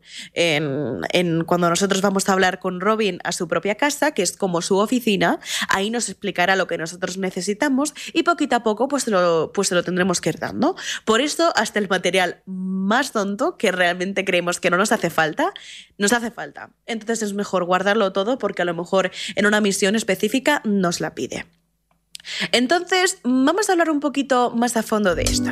cuando 1.45 1.69
nosotros 1.69 2.01
vamos 2.01 2.29
a 2.29 2.31
hablar 2.31 2.59
con 2.59 2.79
Robin 2.79 3.19
a 3.25 3.33
su 3.33 3.49
propia 3.49 3.75
casa, 3.75 4.11
que 4.11 4.21
es 4.21 4.37
como 4.37 4.61
su 4.61 4.77
oficina, 4.77 5.41
Ahí 5.69 5.89
nos 5.89 6.09
explicará 6.09 6.55
lo 6.55 6.67
que 6.67 6.77
nosotros 6.77 7.17
necesitamos 7.17 7.93
y 8.13 8.23
poquito 8.23 8.55
a 8.55 8.63
poco 8.63 8.87
pues, 8.87 9.07
lo, 9.07 9.51
pues 9.53 9.71
lo 9.71 9.83
tendremos 9.83 10.21
que 10.21 10.29
ir 10.29 10.39
dando. 10.39 10.75
Por 11.05 11.21
esto, 11.21 11.51
hasta 11.55 11.79
el 11.79 11.89
material 11.89 12.41
más 12.45 13.11
tonto 13.11 13.57
que 13.57 13.71
realmente 13.71 14.25
creemos 14.25 14.59
que 14.59 14.69
no 14.69 14.77
nos 14.77 14.91
hace 14.91 15.09
falta, 15.09 15.53
nos 15.97 16.13
hace 16.13 16.31
falta. 16.31 16.71
Entonces 16.85 17.21
es 17.21 17.33
mejor 17.33 17.65
guardarlo 17.65 18.13
todo 18.13 18.37
porque 18.37 18.61
a 18.61 18.65
lo 18.65 18.73
mejor 18.73 19.11
en 19.35 19.45
una 19.45 19.61
misión 19.61 19.95
específica 19.95 20.61
nos 20.63 20.99
la 20.99 21.15
pide. 21.15 21.45
Entonces, 22.51 23.19
vamos 23.23 23.69
a 23.69 23.73
hablar 23.73 23.89
un 23.89 23.99
poquito 23.99 24.51
más 24.51 24.77
a 24.77 24.83
fondo 24.83 25.13
de 25.15 25.23
esta. 25.23 25.51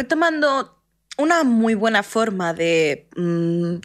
Retomando 0.00 0.78
una 1.18 1.44
muy 1.44 1.74
buena 1.74 2.02
forma 2.02 2.54
de 2.54 3.06
mm, 3.16 3.76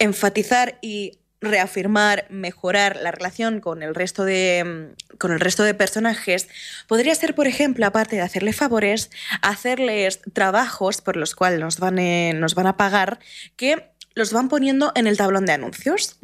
enfatizar 0.00 0.78
y 0.82 1.20
reafirmar, 1.40 2.26
mejorar 2.28 2.96
la 2.96 3.12
relación 3.12 3.60
con 3.60 3.84
el, 3.84 3.94
resto 3.94 4.24
de, 4.24 4.64
mm, 4.64 5.16
con 5.18 5.30
el 5.30 5.38
resto 5.38 5.62
de 5.62 5.74
personajes, 5.74 6.48
podría 6.88 7.14
ser, 7.14 7.36
por 7.36 7.46
ejemplo, 7.46 7.86
aparte 7.86 8.16
de 8.16 8.22
hacerle 8.22 8.52
favores, 8.52 9.10
hacerles 9.42 10.20
trabajos 10.32 11.00
por 11.00 11.16
los 11.16 11.36
cuales 11.36 11.60
nos 11.60 11.78
van, 11.78 12.00
nos 12.40 12.56
van 12.56 12.66
a 12.66 12.76
pagar, 12.76 13.20
que 13.54 13.92
los 14.16 14.32
van 14.32 14.48
poniendo 14.48 14.90
en 14.96 15.06
el 15.06 15.16
tablón 15.16 15.46
de 15.46 15.52
anuncios. 15.52 16.18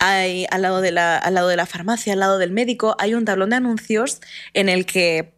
Hay, 0.00 0.46
al, 0.50 0.62
lado 0.62 0.80
de 0.80 0.90
la, 0.90 1.16
al 1.16 1.34
lado 1.34 1.46
de 1.46 1.56
la 1.56 1.66
farmacia, 1.66 2.14
al 2.14 2.18
lado 2.18 2.38
del 2.38 2.50
médico, 2.50 2.96
hay 2.98 3.14
un 3.14 3.24
tablón 3.24 3.50
de 3.50 3.56
anuncios 3.56 4.20
en 4.52 4.68
el 4.68 4.84
que 4.84 5.33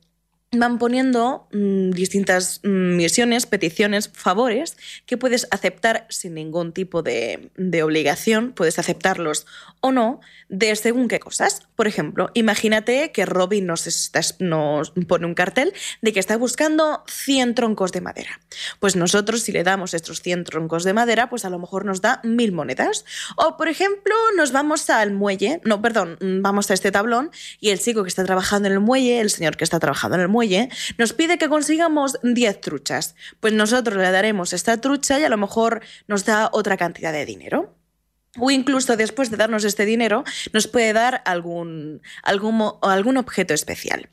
van 0.58 0.78
poniendo 0.78 1.48
mm, 1.52 1.90
distintas 1.90 2.60
mm, 2.62 2.96
misiones, 2.96 3.46
peticiones, 3.46 4.08
favores 4.12 4.76
que 5.06 5.16
puedes 5.16 5.46
aceptar 5.50 6.06
sin 6.08 6.34
ningún 6.34 6.72
tipo 6.72 7.02
de, 7.02 7.50
de, 7.56 7.82
obligación, 7.82 8.52
puedes 8.52 8.78
aceptarlos 8.78 9.46
o 9.80 9.92
no, 9.92 10.20
de 10.48 10.74
según 10.76 11.08
qué 11.08 11.20
cosas. 11.20 11.65
Por 11.76 11.86
ejemplo, 11.86 12.30
imagínate 12.34 13.12
que 13.12 13.26
Robin 13.26 13.66
nos, 13.66 13.84
pone 15.06 15.26
un 15.26 15.34
cartel 15.34 15.74
de 16.00 16.12
que 16.12 16.20
está 16.20 16.36
buscando 16.36 17.04
100 17.06 17.54
troncos 17.54 17.92
de 17.92 18.00
madera. 18.00 18.40
Pues 18.80 18.96
nosotros, 18.96 19.42
si 19.42 19.52
le 19.52 19.62
damos 19.62 19.92
estos 19.92 20.22
100 20.22 20.44
troncos 20.44 20.84
de 20.84 20.94
madera, 20.94 21.28
pues 21.28 21.44
a 21.44 21.50
lo 21.50 21.58
mejor 21.58 21.84
nos 21.84 22.00
da 22.00 22.20
mil 22.24 22.52
monedas. 22.52 23.04
O, 23.36 23.56
por 23.58 23.68
ejemplo, 23.68 24.14
nos 24.36 24.52
vamos 24.52 24.88
al 24.88 25.12
muelle, 25.12 25.60
no, 25.64 25.82
perdón, 25.82 26.16
vamos 26.20 26.70
a 26.70 26.74
este 26.74 26.90
tablón 26.90 27.30
y 27.60 27.70
el 27.70 27.78
chico 27.78 28.02
que 28.02 28.08
está 28.08 28.24
trabajando 28.24 28.68
en 28.68 28.74
el 28.74 28.80
muelle, 28.80 29.20
el 29.20 29.30
señor 29.30 29.56
que 29.56 29.64
está 29.64 29.78
trabajando 29.78 30.16
en 30.16 30.22
el 30.22 30.28
muelle, 30.28 30.70
nos 30.96 31.12
pide 31.12 31.36
que 31.36 31.48
consigamos 31.48 32.18
10 32.22 32.60
truchas. 32.62 33.14
Pues 33.40 33.52
nosotros 33.52 33.96
le 33.96 34.10
daremos 34.10 34.54
esta 34.54 34.80
trucha 34.80 35.20
y 35.20 35.24
a 35.24 35.28
lo 35.28 35.36
mejor 35.36 35.82
nos 36.08 36.24
da 36.24 36.48
otra 36.52 36.78
cantidad 36.78 37.12
de 37.12 37.26
dinero 37.26 37.75
o 38.38 38.50
incluso 38.50 38.96
después 38.96 39.30
de 39.30 39.36
darnos 39.36 39.64
este 39.64 39.84
dinero, 39.84 40.24
nos 40.52 40.66
puede 40.66 40.92
dar 40.92 41.22
algún, 41.24 42.02
algún, 42.22 42.72
algún 42.82 43.16
objeto 43.16 43.54
especial. 43.54 44.08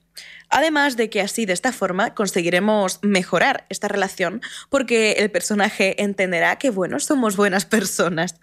Además 0.50 0.98
de 0.98 1.10
que 1.10 1.20
así, 1.20 1.48
de 1.48 1.54
esta 1.54 1.72
forma, 1.72 2.14
conseguiremos 2.14 3.00
mejorar 3.02 3.66
esta 3.70 3.88
relación 3.88 4.42
porque 4.70 5.14
el 5.14 5.32
personaje 5.32 6.02
entenderá 6.04 6.58
que, 6.58 6.70
bueno, 6.70 7.00
somos 7.00 7.36
buenas 7.36 7.66
personas. 7.66 8.36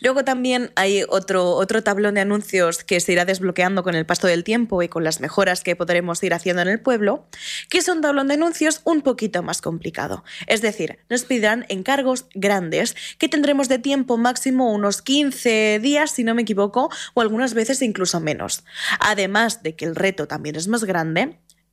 Luego 0.00 0.24
también 0.24 0.70
hay 0.76 1.04
otro, 1.08 1.50
otro 1.50 1.82
tablón 1.82 2.14
de 2.14 2.22
anuncios 2.22 2.84
que 2.84 3.00
se 3.00 3.12
irá 3.12 3.26
desbloqueando 3.26 3.82
con 3.82 3.94
el 3.94 4.06
paso 4.06 4.26
del 4.26 4.44
tiempo 4.44 4.82
y 4.82 4.88
con 4.88 5.04
las 5.04 5.20
mejoras 5.20 5.62
que 5.62 5.76
podremos 5.76 6.22
ir 6.22 6.32
haciendo 6.32 6.62
en 6.62 6.68
el 6.68 6.80
pueblo, 6.80 7.26
que 7.68 7.78
es 7.78 7.88
un 7.88 8.00
tablón 8.00 8.28
de 8.28 8.34
anuncios 8.34 8.80
un 8.84 9.02
poquito 9.02 9.42
más 9.42 9.60
complicado. 9.60 10.24
Es 10.46 10.62
decir, 10.62 10.98
nos 11.10 11.24
pedirán 11.24 11.66
encargos 11.68 12.26
grandes 12.34 12.96
que 13.18 13.28
tendremos 13.28 13.68
de 13.68 13.78
tiempo 13.78 14.16
máximo 14.16 14.72
unos 14.72 15.02
15 15.02 15.80
días, 15.80 16.12
si 16.12 16.24
no 16.24 16.34
me 16.34 16.42
equivoco, 16.42 16.88
o 17.12 17.20
algunas 17.20 17.52
veces 17.52 17.82
incluso 17.82 18.20
menos. 18.20 18.64
Además 19.00 19.62
de 19.62 19.74
que 19.74 19.84
el 19.84 19.94
reto 19.94 20.26
también 20.26 20.56
es 20.56 20.68
más 20.68 20.84
grande, 20.84 21.17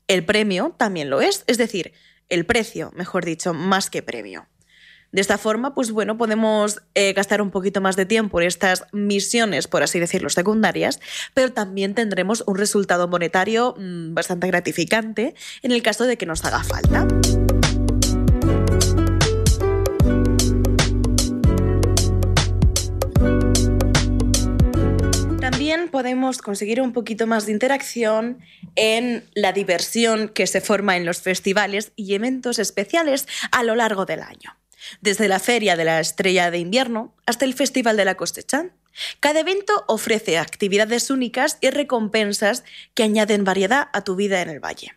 el 0.07 0.25
premio 0.25 0.75
también 0.77 1.09
lo 1.09 1.21
es, 1.21 1.43
es 1.47 1.57
decir, 1.57 1.93
el 2.29 2.45
precio, 2.45 2.91
mejor 2.95 3.25
dicho, 3.25 3.53
más 3.53 3.89
que 3.89 4.01
premio. 4.01 4.47
De 5.11 5.21
esta 5.21 5.37
forma, 5.37 5.73
pues 5.73 5.91
bueno, 5.91 6.17
podemos 6.17 6.81
eh, 6.93 7.13
gastar 7.13 7.41
un 7.41 7.49
poquito 7.49 7.79
más 7.79 7.95
de 7.95 8.05
tiempo 8.05 8.41
en 8.41 8.47
estas 8.47 8.85
misiones, 8.91 9.67
por 9.67 9.81
así 9.81 9.97
decirlo, 9.97 10.29
secundarias, 10.29 10.99
pero 11.33 11.53
también 11.53 11.95
tendremos 11.95 12.43
un 12.47 12.57
resultado 12.57 13.07
monetario 13.07 13.75
mm, 13.77 14.13
bastante 14.13 14.47
gratificante 14.47 15.33
en 15.61 15.71
el 15.71 15.81
caso 15.81 16.05
de 16.05 16.17
que 16.17 16.25
nos 16.25 16.43
haga 16.43 16.63
falta. 16.63 17.07
Podemos 26.05 26.37
conseguir 26.37 26.81
un 26.81 26.93
poquito 26.93 27.25
más 27.25 27.47
de 27.47 27.51
interacción 27.51 28.37
en 28.75 29.27
la 29.33 29.53
diversión 29.53 30.29
que 30.29 30.45
se 30.45 30.61
forma 30.61 30.97
en 30.97 31.03
los 31.03 31.19
festivales 31.19 31.93
y 31.95 32.13
eventos 32.13 32.59
especiales 32.59 33.27
a 33.51 33.63
lo 33.63 33.73
largo 33.73 34.05
del 34.05 34.21
año. 34.21 34.55
Desde 35.01 35.27
la 35.27 35.39
Feria 35.39 35.75
de 35.75 35.83
la 35.83 35.99
Estrella 35.99 36.51
de 36.51 36.59
Invierno 36.59 37.15
hasta 37.25 37.45
el 37.45 37.55
Festival 37.55 37.97
de 37.97 38.05
la 38.05 38.13
Cosecha. 38.13 38.67
Cada 39.19 39.39
evento 39.39 39.83
ofrece 39.87 40.37
actividades 40.37 41.09
únicas 41.09 41.57
y 41.59 41.71
recompensas 41.71 42.63
que 42.93 43.01
añaden 43.01 43.43
variedad 43.43 43.87
a 43.91 44.03
tu 44.03 44.15
vida 44.15 44.43
en 44.43 44.49
el 44.49 44.59
valle. 44.59 44.93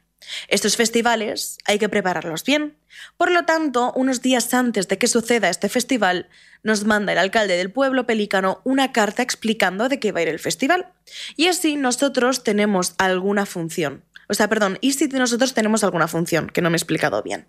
Estos 0.48 0.76
festivales 0.76 1.58
hay 1.64 1.78
que 1.78 1.88
prepararlos 1.88 2.44
bien. 2.44 2.76
Por 3.16 3.30
lo 3.30 3.44
tanto, 3.44 3.92
unos 3.94 4.22
días 4.22 4.52
antes 4.54 4.88
de 4.88 4.98
que 4.98 5.06
suceda 5.06 5.48
este 5.48 5.68
festival, 5.68 6.28
nos 6.62 6.84
manda 6.84 7.12
el 7.12 7.18
alcalde 7.18 7.56
del 7.56 7.70
pueblo 7.70 8.06
pelícano 8.06 8.60
una 8.64 8.92
carta 8.92 9.22
explicando 9.22 9.88
de 9.88 10.00
qué 10.00 10.12
va 10.12 10.20
a 10.20 10.22
ir 10.22 10.28
el 10.28 10.38
festival. 10.38 10.92
Y 11.36 11.46
así 11.46 11.76
nosotros 11.76 12.42
tenemos 12.42 12.94
alguna 12.98 13.46
función. 13.46 14.04
O 14.28 14.34
sea, 14.34 14.48
perdón, 14.48 14.78
y 14.80 14.92
si 14.92 15.08
nosotros 15.08 15.54
tenemos 15.54 15.84
alguna 15.84 16.08
función, 16.08 16.48
que 16.48 16.60
no 16.60 16.70
me 16.70 16.76
he 16.76 16.78
explicado 16.78 17.22
bien. 17.22 17.46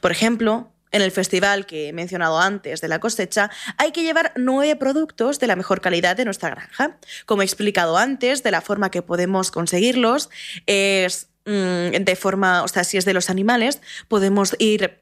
Por 0.00 0.10
ejemplo, 0.10 0.72
en 0.90 1.02
el 1.02 1.12
festival 1.12 1.66
que 1.66 1.88
he 1.88 1.92
mencionado 1.92 2.40
antes 2.40 2.80
de 2.80 2.88
la 2.88 2.98
cosecha, 2.98 3.50
hay 3.76 3.92
que 3.92 4.02
llevar 4.02 4.32
nueve 4.36 4.76
productos 4.76 5.38
de 5.38 5.46
la 5.46 5.56
mejor 5.56 5.80
calidad 5.80 6.16
de 6.16 6.24
nuestra 6.24 6.50
granja. 6.50 6.98
Como 7.26 7.42
he 7.42 7.44
explicado 7.44 7.96
antes, 7.96 8.42
de 8.42 8.50
la 8.50 8.60
forma 8.60 8.90
que 8.90 9.02
podemos 9.02 9.50
conseguirlos 9.50 10.30
es 10.66 11.28
de 11.46 12.16
forma, 12.16 12.62
o 12.62 12.68
sea, 12.68 12.84
si 12.84 12.96
es 12.96 13.04
de 13.04 13.14
los 13.14 13.30
animales, 13.30 13.80
podemos 14.08 14.56
ir 14.58 14.98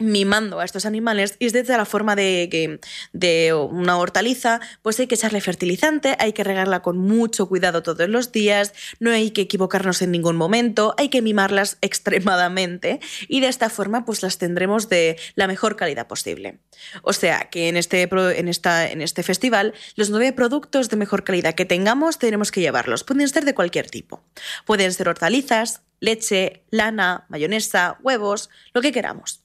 mimando 0.00 0.60
a 0.60 0.64
estos 0.64 0.86
animales 0.86 1.36
y 1.38 1.46
es 1.46 1.52
desde 1.52 1.76
la 1.76 1.84
forma 1.84 2.16
de, 2.16 2.80
de 3.12 3.54
una 3.54 3.98
hortaliza, 3.98 4.60
pues 4.82 4.98
hay 4.98 5.06
que 5.06 5.14
echarle 5.14 5.40
fertilizante, 5.40 6.16
hay 6.18 6.32
que 6.32 6.42
regarla 6.42 6.82
con 6.82 6.98
mucho 6.98 7.48
cuidado 7.48 7.82
todos 7.82 8.08
los 8.08 8.32
días, 8.32 8.72
no 8.98 9.10
hay 9.10 9.30
que 9.30 9.42
equivocarnos 9.42 10.02
en 10.02 10.10
ningún 10.10 10.36
momento, 10.36 10.94
hay 10.98 11.08
que 11.08 11.22
mimarlas 11.22 11.78
extremadamente 11.82 13.00
y 13.28 13.40
de 13.40 13.48
esta 13.48 13.70
forma 13.70 14.04
pues 14.04 14.22
las 14.22 14.38
tendremos 14.38 14.88
de 14.88 15.18
la 15.34 15.46
mejor 15.46 15.76
calidad 15.76 16.06
posible. 16.06 16.58
O 17.02 17.12
sea 17.12 17.50
que 17.50 17.68
en 17.68 17.76
este, 17.76 18.08
en 18.10 18.48
esta, 18.48 18.90
en 18.90 19.02
este 19.02 19.22
festival 19.22 19.74
los 19.96 20.10
nueve 20.10 20.32
productos 20.32 20.88
de 20.88 20.96
mejor 20.96 21.24
calidad 21.24 21.54
que 21.54 21.66
tengamos 21.66 22.18
tenemos 22.18 22.50
que 22.50 22.60
llevarlos, 22.60 23.04
pueden 23.04 23.28
ser 23.28 23.44
de 23.44 23.54
cualquier 23.54 23.90
tipo, 23.90 24.22
pueden 24.64 24.92
ser 24.92 25.08
hortalizas, 25.08 25.82
leche, 26.00 26.64
lana, 26.70 27.26
mayonesa, 27.28 27.98
huevos, 28.02 28.48
lo 28.72 28.80
que 28.80 28.92
queramos 28.92 29.42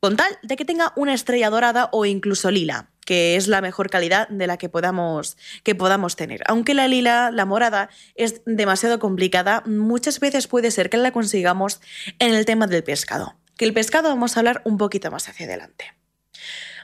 con 0.00 0.16
tal 0.16 0.38
de 0.42 0.56
que 0.56 0.64
tenga 0.64 0.92
una 0.96 1.14
estrella 1.14 1.50
dorada 1.50 1.88
o 1.92 2.04
incluso 2.04 2.50
lila, 2.50 2.90
que 3.04 3.36
es 3.36 3.48
la 3.48 3.60
mejor 3.60 3.88
calidad 3.90 4.28
de 4.28 4.46
la 4.46 4.56
que 4.56 4.68
podamos, 4.68 5.36
que 5.62 5.74
podamos 5.74 6.16
tener. 6.16 6.42
Aunque 6.46 6.74
la 6.74 6.88
lila, 6.88 7.30
la 7.30 7.44
morada, 7.44 7.88
es 8.14 8.42
demasiado 8.44 8.98
complicada, 8.98 9.62
muchas 9.66 10.20
veces 10.20 10.46
puede 10.46 10.70
ser 10.70 10.90
que 10.90 10.96
la 10.96 11.12
consigamos 11.12 11.80
en 12.18 12.34
el 12.34 12.44
tema 12.44 12.66
del 12.66 12.84
pescado. 12.84 13.36
que 13.56 13.64
el 13.64 13.72
pescado 13.72 14.10
vamos 14.10 14.36
a 14.36 14.40
hablar 14.40 14.60
un 14.66 14.76
poquito 14.76 15.10
más 15.10 15.30
hacia 15.30 15.46
adelante. 15.46 15.94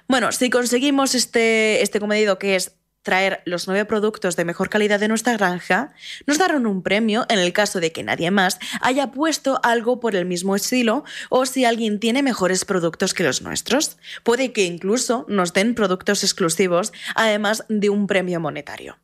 Bueno, 0.09 0.33
si 0.33 0.49
conseguimos 0.49 1.15
este, 1.15 1.83
este 1.83 2.01
comedido 2.01 2.39
que 2.39 2.57
es 2.57 2.77
traer 3.03 3.43
los 3.45 3.67
nueve 3.67 3.85
productos 3.85 4.37
de 4.37 4.45
mejor 4.45 4.69
calidad 4.69 5.01
de 5.01 5.09
nuestra 5.09 5.37
granja, 5.37 5.93
nos 6.27 6.39
darán 6.39 6.67
un 6.67 6.83
premio 6.83 7.27
en 7.29 7.39
el 7.39 7.53
caso 7.53 7.81
de 7.81 7.93
que 7.93 8.03
nadie 8.03 8.31
más 8.31 8.59
haya 8.81 9.11
puesto 9.11 9.61
algo 9.63 10.01
por 10.01 10.17
el 10.17 10.25
mismo 10.25 10.57
estilo 10.57 11.05
o 11.29 11.47
si 11.47 11.65
alguien 11.65 12.01
tiene 12.01 12.23
mejores 12.23 12.65
productos 12.65 13.15
que 13.15 13.25
los 13.25 13.43
nuestros. 13.43 13.99
Puede 14.23 14.53
que 14.53 14.65
incluso 14.65 15.27
nos 15.29 15.53
den 15.53 15.75
productos 15.75 16.23
exclusivos, 16.23 16.93
además 17.15 17.65
de 17.69 17.91
un 17.91 18.07
premio 18.07 18.41
monetario. 18.41 18.99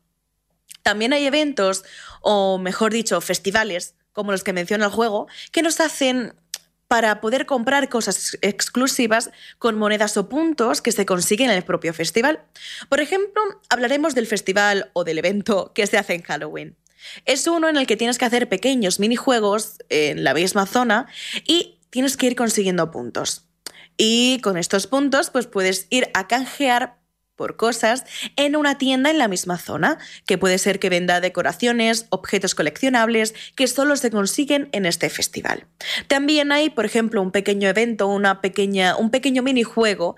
También 0.81 1.13
hay 1.13 1.25
eventos, 1.25 1.83
o 2.21 2.57
mejor 2.57 2.93
dicho, 2.93 3.19
festivales, 3.21 3.95
como 4.13 4.31
los 4.31 4.43
que 4.43 4.53
menciona 4.53 4.85
el 4.85 4.91
juego, 4.91 5.27
que 5.51 5.61
nos 5.61 5.79
hacen 5.79 6.33
para 6.89 7.21
poder 7.21 7.45
comprar 7.45 7.87
cosas 7.87 8.37
exclusivas 8.41 9.29
con 9.59 9.77
monedas 9.77 10.17
o 10.17 10.27
puntos 10.27 10.81
que 10.81 10.91
se 10.91 11.05
consiguen 11.05 11.51
en 11.51 11.57
el 11.57 11.63
propio 11.63 11.93
festival. 11.93 12.41
Por 12.89 12.99
ejemplo, 12.99 13.41
hablaremos 13.69 14.15
del 14.15 14.25
festival 14.25 14.89
o 14.93 15.03
del 15.03 15.19
evento 15.19 15.71
que 15.73 15.85
se 15.85 15.99
hace 15.99 16.15
en 16.15 16.23
Halloween. 16.23 16.75
Es 17.25 17.45
uno 17.45 17.69
en 17.69 17.77
el 17.77 17.85
que 17.85 17.95
tienes 17.95 18.17
que 18.17 18.25
hacer 18.25 18.49
pequeños 18.49 18.99
minijuegos 18.99 19.77
en 19.89 20.23
la 20.23 20.33
misma 20.33 20.65
zona 20.65 21.07
y 21.45 21.77
tienes 21.91 22.17
que 22.17 22.25
ir 22.25 22.35
consiguiendo 22.35 22.89
puntos. 22.89 23.45
Y 23.95 24.39
con 24.41 24.57
estos 24.57 24.87
puntos, 24.87 25.29
pues 25.29 25.45
puedes 25.45 25.85
ir 25.91 26.09
a 26.15 26.27
canjear 26.27 26.98
por 27.39 27.55
cosas 27.55 28.03
en 28.35 28.57
una 28.57 28.77
tienda 28.77 29.09
en 29.09 29.17
la 29.17 29.29
misma 29.29 29.57
zona, 29.57 29.97
que 30.25 30.37
puede 30.37 30.57
ser 30.57 30.77
que 30.77 30.89
venda 30.89 31.21
decoraciones, 31.21 32.05
objetos 32.09 32.53
coleccionables 32.53 33.33
que 33.55 33.65
solo 33.67 33.95
se 33.95 34.11
consiguen 34.11 34.67
en 34.73 34.85
este 34.85 35.09
festival. 35.09 35.65
También 36.09 36.51
hay, 36.51 36.69
por 36.69 36.83
ejemplo, 36.83 37.21
un 37.21 37.31
pequeño 37.31 37.69
evento, 37.69 38.07
una 38.07 38.41
pequeña, 38.41 38.97
un 38.97 39.09
pequeño 39.09 39.41
minijuego 39.41 40.17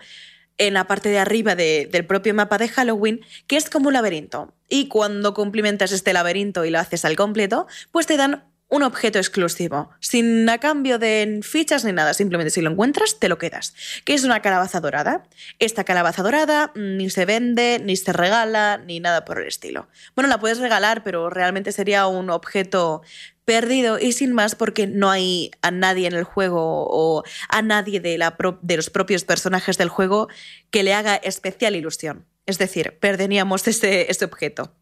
en 0.58 0.74
la 0.74 0.88
parte 0.88 1.10
de 1.10 1.20
arriba 1.20 1.54
del 1.56 2.06
propio 2.08 2.34
mapa 2.34 2.58
de 2.58 2.70
Halloween, 2.70 3.22
que 3.46 3.56
es 3.56 3.70
como 3.70 3.90
un 3.90 3.94
laberinto. 3.94 4.56
Y 4.68 4.88
cuando 4.88 5.36
cumplimentas 5.36 5.92
este 5.92 6.14
laberinto 6.14 6.66
y 6.66 6.72
lo 6.72 6.80
haces 6.80 7.06
al 7.06 7.16
completo, 7.16 7.68
pues 7.92 8.08
te 8.08 8.18
dan 8.18 8.46
un 8.72 8.84
objeto 8.84 9.20
exclusivo, 9.20 9.90
sin 10.00 10.50
a 10.50 10.58
cambio 10.58 10.98
de 10.98 11.42
fichas 11.44 11.84
ni 11.84 11.92
nada, 11.92 12.14
simplemente 12.14 12.52
si 12.52 12.62
lo 12.62 12.72
encuentras 12.72 13.20
te 13.20 13.28
lo 13.28 13.38
quedas, 13.38 13.76
que 14.06 14.14
es 14.14 14.24
una 14.24 14.42
calabaza 14.42 14.80
dorada. 14.80 15.24
Esta 15.60 15.84
calabaza 15.84 16.24
dorada 16.24 16.72
ni 16.74 17.10
se 17.10 17.26
vende, 17.26 17.82
ni 17.84 17.98
se 17.98 18.14
regala, 18.14 18.78
ni 18.78 19.02
nada 19.02 19.26
por 19.26 19.42
el 19.42 19.48
estilo. 19.48 19.90
Bueno, 20.16 20.30
la 20.30 20.40
puedes 20.40 20.60
regalar, 20.60 21.04
pero 21.04 21.30
realmente 21.30 21.74
sería 21.74 22.08
un 22.08 22.30
objeto 22.30 23.02
perdido 23.44 24.00
y 24.00 24.14
sin 24.14 24.32
más 24.32 24.56
porque 24.56 24.88
no 24.88 25.12
hay 25.12 25.52
a 25.62 25.72
nadie 25.72 26.08
en 26.08 26.14
el 26.14 26.24
juego 26.24 26.88
o 26.90 27.24
a 27.50 27.62
nadie 27.62 28.00
de, 28.00 28.18
la 28.18 28.38
de 28.62 28.78
los 28.78 28.90
propios 28.90 29.26
personajes 29.26 29.78
del 29.78 29.90
juego 29.90 30.30
que 30.70 30.84
le 30.84 30.94
haga 30.94 31.18
especial 31.18 31.76
ilusión. 31.76 32.26
Es 32.46 32.58
decir, 32.58 32.98
perderíamos 33.02 33.68
ese, 33.68 34.10
ese 34.10 34.24
objeto. 34.24 34.74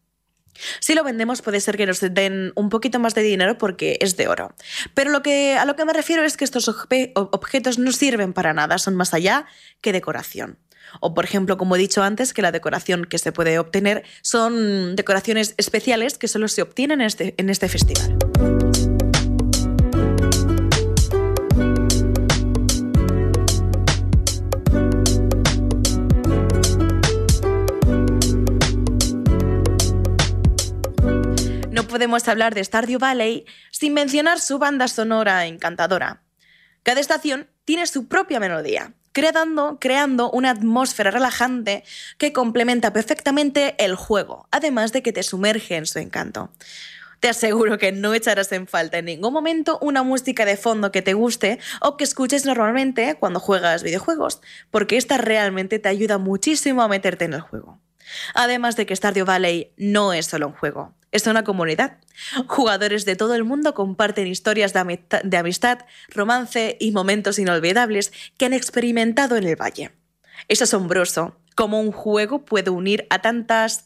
Si 0.80 0.94
lo 0.94 1.04
vendemos 1.04 1.42
puede 1.42 1.60
ser 1.60 1.76
que 1.76 1.86
nos 1.86 2.00
den 2.00 2.52
un 2.54 2.68
poquito 2.68 2.98
más 2.98 3.14
de 3.14 3.22
dinero 3.22 3.58
porque 3.58 3.98
es 4.00 4.16
de 4.16 4.28
oro. 4.28 4.54
Pero 4.94 5.10
lo 5.10 5.22
que, 5.22 5.56
a 5.56 5.64
lo 5.64 5.76
que 5.76 5.84
me 5.84 5.92
refiero 5.92 6.24
es 6.24 6.36
que 6.36 6.44
estos 6.44 6.68
objetos 6.68 7.78
no 7.78 7.92
sirven 7.92 8.32
para 8.32 8.52
nada, 8.52 8.78
son 8.78 8.94
más 8.94 9.14
allá 9.14 9.46
que 9.80 9.92
decoración. 9.92 10.58
O 11.00 11.14
por 11.14 11.24
ejemplo, 11.24 11.56
como 11.56 11.76
he 11.76 11.78
dicho 11.78 12.02
antes, 12.02 12.34
que 12.34 12.42
la 12.42 12.52
decoración 12.52 13.04
que 13.04 13.18
se 13.18 13.32
puede 13.32 13.58
obtener 13.58 14.04
son 14.22 14.96
decoraciones 14.96 15.54
especiales 15.56 16.18
que 16.18 16.28
solo 16.28 16.48
se 16.48 16.62
obtienen 16.62 17.00
en 17.00 17.06
este, 17.06 17.34
en 17.36 17.50
este 17.50 17.68
festival. 17.68 18.69
Podemos 31.90 32.26
hablar 32.28 32.54
de 32.54 32.64
Stardew 32.64 32.98
Valley 32.98 33.44
sin 33.70 33.92
mencionar 33.92 34.40
su 34.40 34.58
banda 34.58 34.88
sonora 34.88 35.46
encantadora. 35.46 36.22
Cada 36.82 37.00
estación 37.00 37.50
tiene 37.64 37.86
su 37.86 38.08
propia 38.08 38.40
melodía, 38.40 38.94
creando, 39.12 39.78
creando 39.80 40.30
una 40.30 40.50
atmósfera 40.50 41.10
relajante 41.10 41.84
que 42.16 42.32
complementa 42.32 42.92
perfectamente 42.92 43.74
el 43.78 43.96
juego, 43.96 44.48
además 44.50 44.92
de 44.92 45.02
que 45.02 45.12
te 45.12 45.22
sumerge 45.22 45.76
en 45.76 45.86
su 45.86 45.98
encanto. 45.98 46.52
Te 47.18 47.28
aseguro 47.28 47.76
que 47.76 47.92
no 47.92 48.14
echarás 48.14 48.50
en 48.52 48.66
falta 48.66 48.96
en 48.96 49.04
ningún 49.04 49.34
momento 49.34 49.78
una 49.82 50.02
música 50.02 50.46
de 50.46 50.56
fondo 50.56 50.90
que 50.90 51.02
te 51.02 51.12
guste 51.12 51.58
o 51.82 51.98
que 51.98 52.04
escuches 52.04 52.46
normalmente 52.46 53.16
cuando 53.16 53.40
juegas 53.40 53.82
videojuegos, 53.82 54.40
porque 54.70 54.96
esta 54.96 55.18
realmente 55.18 55.78
te 55.78 55.90
ayuda 55.90 56.16
muchísimo 56.16 56.80
a 56.80 56.88
meterte 56.88 57.26
en 57.26 57.34
el 57.34 57.42
juego. 57.42 57.78
Además 58.34 58.76
de 58.76 58.86
que 58.86 58.96
Stardew 58.96 59.26
Valley 59.26 59.74
no 59.76 60.14
es 60.14 60.26
solo 60.26 60.46
un 60.46 60.54
juego, 60.54 60.94
es 61.12 61.26
una 61.26 61.44
comunidad. 61.44 61.98
Jugadores 62.46 63.04
de 63.04 63.16
todo 63.16 63.34
el 63.34 63.44
mundo 63.44 63.74
comparten 63.74 64.26
historias 64.26 64.72
de, 64.72 65.36
amistad, 65.36 65.78
romance 66.08 66.76
y 66.80 66.92
momentos 66.92 67.38
inolvidables 67.38 68.12
que 68.38 68.46
han 68.46 68.52
experimentado 68.52 69.36
en 69.36 69.44
el 69.44 69.56
valle. 69.56 69.92
Es 70.48 70.62
asombroso 70.62 71.36
cómo 71.56 71.80
un 71.80 71.92
juego 71.92 72.44
puede 72.44 72.70
unir 72.70 73.06
a 73.10 73.20
tantas, 73.20 73.84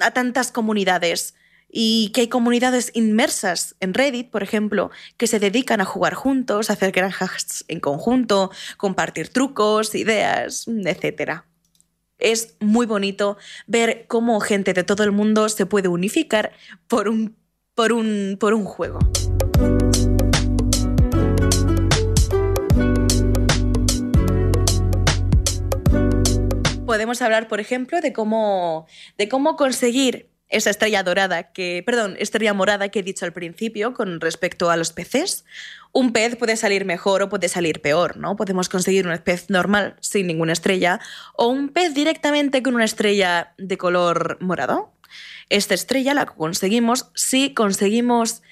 a 0.00 0.10
tantas 0.10 0.52
comunidades 0.52 1.34
y 1.72 2.10
que 2.12 2.22
hay 2.22 2.28
comunidades 2.28 2.90
inmersas 2.94 3.76
en 3.78 3.94
Reddit, 3.94 4.30
por 4.30 4.42
ejemplo, 4.42 4.90
que 5.16 5.28
se 5.28 5.38
dedican 5.38 5.80
a 5.80 5.84
jugar 5.84 6.14
juntos, 6.14 6.68
a 6.68 6.72
hacer 6.72 6.90
granjas 6.90 7.64
en 7.68 7.78
conjunto, 7.78 8.50
compartir 8.76 9.28
trucos, 9.28 9.94
ideas, 9.94 10.66
etc. 10.66 11.44
Es 12.20 12.56
muy 12.60 12.86
bonito 12.86 13.36
ver 13.66 14.04
cómo 14.06 14.40
gente 14.40 14.74
de 14.74 14.84
todo 14.84 15.04
el 15.04 15.12
mundo 15.12 15.48
se 15.48 15.66
puede 15.66 15.88
unificar 15.88 16.52
por 16.86 17.08
un, 17.08 17.36
por 17.74 17.92
un, 17.92 18.36
por 18.38 18.54
un 18.54 18.64
juego. 18.64 18.98
Podemos 26.86 27.22
hablar, 27.22 27.48
por 27.48 27.60
ejemplo, 27.60 28.00
de 28.00 28.12
cómo, 28.12 28.86
de 29.16 29.28
cómo 29.28 29.56
conseguir 29.56 30.29
esa 30.50 30.70
estrella 30.70 31.02
dorada 31.02 31.52
que, 31.52 31.82
perdón, 31.86 32.16
estrella 32.18 32.52
morada 32.52 32.88
que 32.88 32.98
he 32.98 33.02
dicho 33.02 33.24
al 33.24 33.32
principio 33.32 33.94
con 33.94 34.20
respecto 34.20 34.70
a 34.70 34.76
los 34.76 34.92
peces. 34.92 35.44
Un 35.92 36.12
pez 36.12 36.36
puede 36.36 36.56
salir 36.56 36.84
mejor 36.84 37.22
o 37.22 37.28
puede 37.28 37.48
salir 37.48 37.80
peor, 37.80 38.16
¿no? 38.16 38.36
Podemos 38.36 38.68
conseguir 38.68 39.06
un 39.06 39.16
pez 39.18 39.48
normal 39.48 39.96
sin 40.00 40.26
ninguna 40.26 40.52
estrella 40.52 41.00
o 41.34 41.46
un 41.46 41.68
pez 41.68 41.94
directamente 41.94 42.62
con 42.62 42.74
una 42.74 42.84
estrella 42.84 43.54
de 43.58 43.78
color 43.78 44.38
morado. 44.40 44.92
Esta 45.48 45.74
estrella 45.74 46.14
la 46.14 46.26
conseguimos 46.26 47.10
si 47.14 47.54
conseguimos 47.54 48.42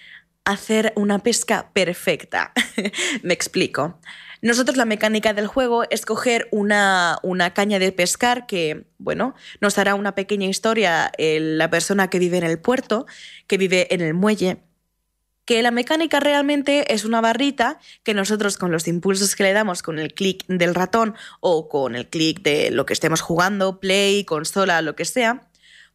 hacer 0.45 0.93
una 0.97 1.19
pesca 1.19 1.71
perfecta. 1.73 2.53
Me 3.23 3.35
explico. 3.35 4.01
Nosotros 4.43 4.77
la 4.77 4.85
mecánica 4.85 5.33
del 5.33 5.47
juego 5.47 5.85
es 5.91 6.05
coger 6.05 6.49
una, 6.53 7.19
caña 7.55 7.79
de 7.79 7.93
pescar 7.93 8.47
que, 8.47 8.87
bueno, 8.99 9.35
nos 9.61 9.79
hará 9.79 9.95
una 9.95 10.15
pequeña 10.15 10.47
historia 10.47 11.11
la 11.19 11.71
persona 11.71 12.09
que 12.11 12.19
vive 12.19 12.39
en 12.39 12.45
el 12.45 12.59
puerto, 12.59 13.07
que 13.47 13.59
vive 13.59 13.93
en 13.95 14.01
el 14.01 14.15
muelle, 14.15 14.59
que 15.45 15.63
la 15.63 15.71
mecánica 15.71 16.21
realmente 16.21 16.93
es 16.93 17.07
una 17.07 17.23
barrita 17.23 17.79
que 18.03 18.13
nosotros 18.13 18.59
con 18.59 18.71
los 18.71 18.87
impulsos 18.87 19.35
que 19.35 19.45
le 19.45 19.55
damos 19.55 19.83
con 19.83 19.99
el 19.99 20.13
clic 20.13 20.45
del 20.47 20.75
ratón 20.75 21.15
o 21.41 21.71
con 21.71 21.97
el 21.97 22.07
clic 22.07 22.43
de 22.43 22.71
lo 22.71 22.85
que 22.85 22.93
estemos 22.93 23.23
jugando, 23.23 23.81
play, 23.81 24.25
consola, 24.25 24.83
lo 24.83 24.95
que 24.95 25.07
sea, 25.07 25.49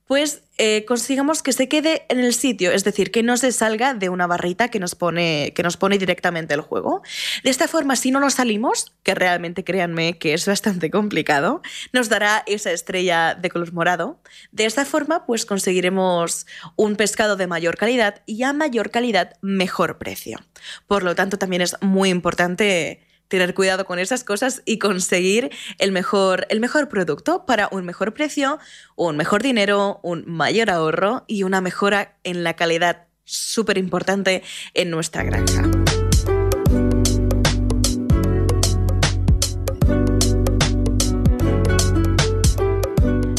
pues 0.06 0.44
eh, 0.58 0.86
consigamos 0.86 1.42
que 1.42 1.54
se 1.54 1.68
quede 1.68 2.06
en 2.10 2.20
el 2.20 2.34
sitio, 2.34 2.72
es 2.72 2.84
decir, 2.84 3.10
que 3.10 3.24
no 3.24 3.38
se 3.38 3.52
salga 3.52 3.94
de 3.94 4.10
una 4.10 4.28
barrita 4.28 4.70
que 4.70 4.80
nos, 4.80 4.96
pone, 4.96 5.54
que 5.56 5.63
nos 5.63 5.78
pone 5.78 5.98
directamente 5.98 6.54
el 6.54 6.62
juego. 6.62 7.02
De 7.44 7.50
esta 7.50 7.68
forma, 7.68 7.96
si 7.96 8.12
no 8.12 8.20
nos 8.20 8.36
salimos, 8.36 8.94
que 9.04 9.16
realmente 9.16 9.63
créanme 9.63 10.18
que 10.18 10.34
es 10.34 10.46
bastante 10.46 10.92
complicado, 10.92 11.62
nos 11.92 12.10
dará 12.10 12.44
esa 12.46 12.72
estrella 12.72 13.34
de 13.36 13.50
color 13.50 13.74
morado. 13.74 14.20
De 14.52 14.66
esta 14.66 14.86
forma, 14.86 15.26
pues 15.26 15.46
conseguiremos 15.46 16.46
un 16.76 16.96
pescado 16.96 17.36
de 17.36 17.48
mayor 17.48 17.78
calidad 17.78 18.22
y 18.26 18.44
a 18.44 18.54
mayor 18.54 18.92
calidad, 18.92 19.34
mejor 19.42 19.98
precio. 19.98 20.39
Por 20.88 21.04
lo 21.04 21.16
tanto, 21.16 21.38
también 21.38 21.62
es 21.62 21.76
muy 21.82 22.10
importante 22.10 23.02
tener 23.34 23.56
cuidado 23.56 23.86
con 23.86 23.98
esas 23.98 24.24
cosas 24.24 24.62
y 24.63 24.78
conseguir 24.78 25.50
el 25.80 25.91
mejor, 25.91 26.46
el 26.50 26.60
mejor 26.60 26.88
producto 26.88 27.48
para 27.48 27.67
un 27.72 27.84
mejor 27.84 28.13
precio, 28.13 28.60
un 28.96 29.17
mejor 29.17 29.41
dinero, 29.41 30.00
un 30.04 30.24
mayor 30.28 30.69
ahorro 30.69 31.24
y 31.26 31.41
una 31.41 31.60
mejora 31.60 32.15
en 32.24 32.43
la 32.43 32.54
calidad 32.54 33.08
súper 33.26 33.80
importante 33.80 34.43
en 34.76 34.91
nuestra 34.91 35.24
granja. 35.24 35.63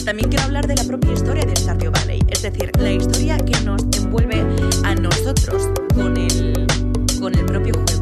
También 0.05 0.29
quiero 0.29 0.43
hablar 0.43 0.67
de 0.67 0.75
la 0.75 0.83
propia 0.83 1.13
historia 1.13 1.45
de 1.45 1.55
Stardew 1.55 1.93
Valley, 1.93 2.21
es 2.27 2.43
decir, 2.43 2.73
la 2.81 2.91
historia 2.91 3.39
que 3.39 3.61
nos 3.61 3.81
envuelve 3.97 4.45
a 4.83 4.97
nosotros 4.97 5.69
con 5.95 6.17
el, 6.17 6.67
con 7.21 7.33
el 7.39 7.47
propio 7.47 7.75
juego 7.75 7.94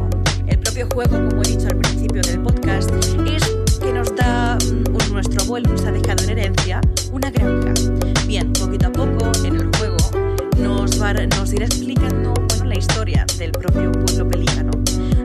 videojuego, 0.83 1.29
como 1.29 1.41
he 1.43 1.47
dicho 1.47 1.67
al 1.67 1.77
principio 1.77 2.21
del 2.21 2.41
podcast, 2.41 2.91
es 3.25 3.79
que 3.79 3.93
nos 3.93 4.13
da 4.15 4.57
um, 4.69 5.13
nuestro 5.13 5.41
abuelo, 5.43 5.69
nos 5.69 5.83
ha 5.85 5.91
dejado 5.91 6.23
en 6.23 6.31
herencia 6.31 6.81
una 7.11 7.31
granja. 7.31 7.73
Bien, 8.27 8.51
poquito 8.53 8.87
a 8.87 8.91
poco 8.91 9.31
en 9.45 9.55
el 9.55 9.69
juego 9.77 9.97
nos, 10.57 11.01
va, 11.01 11.13
nos 11.13 11.53
irá 11.53 11.65
explicando 11.65 12.33
bueno, 12.33 12.65
la 12.65 12.77
historia 12.77 13.25
del 13.37 13.51
propio 13.51 13.91
pueblo 13.91 14.27
pelícano, 14.27 14.71